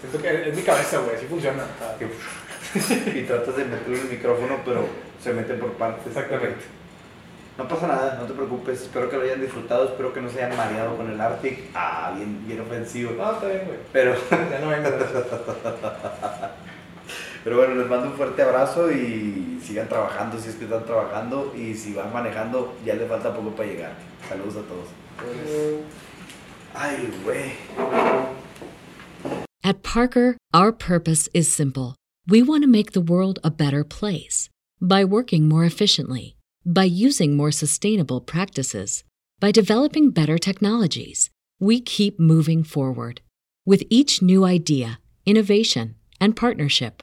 [0.00, 1.64] Siento que es mi cabeza, güey, así funciona.
[3.14, 4.86] y tratas de meterlo en el micrófono, pero
[5.22, 6.06] se mete por partes.
[6.06, 6.64] Exactamente.
[7.56, 8.82] No pasa nada, no te preocupes.
[8.82, 9.86] Espero que lo hayan disfrutado.
[9.86, 11.70] Espero que no se hayan mareado con el Arctic.
[11.74, 13.12] Ah, bien, bien ofensivo.
[13.16, 13.78] No, está bien, güey.
[13.92, 14.88] Pero, Ya no vengo.
[17.49, 21.55] pero bueno, les mando un fuerte abrazo y sigan trabajando si es que están trabajando.
[21.57, 23.96] Y si van manejando, ya les falta poco para llegar.
[24.28, 24.88] Saludos a todos.
[26.74, 27.53] Ay, güey.
[29.64, 31.94] At Parker, our purpose is simple.
[32.26, 36.36] We want to make the world a better place by working more efficiently,
[36.66, 39.05] by using more sustainable practices,
[39.40, 41.30] by developing better technologies.
[41.59, 43.22] We keep moving forward.
[43.64, 47.03] With each new idea, innovation, and partnership,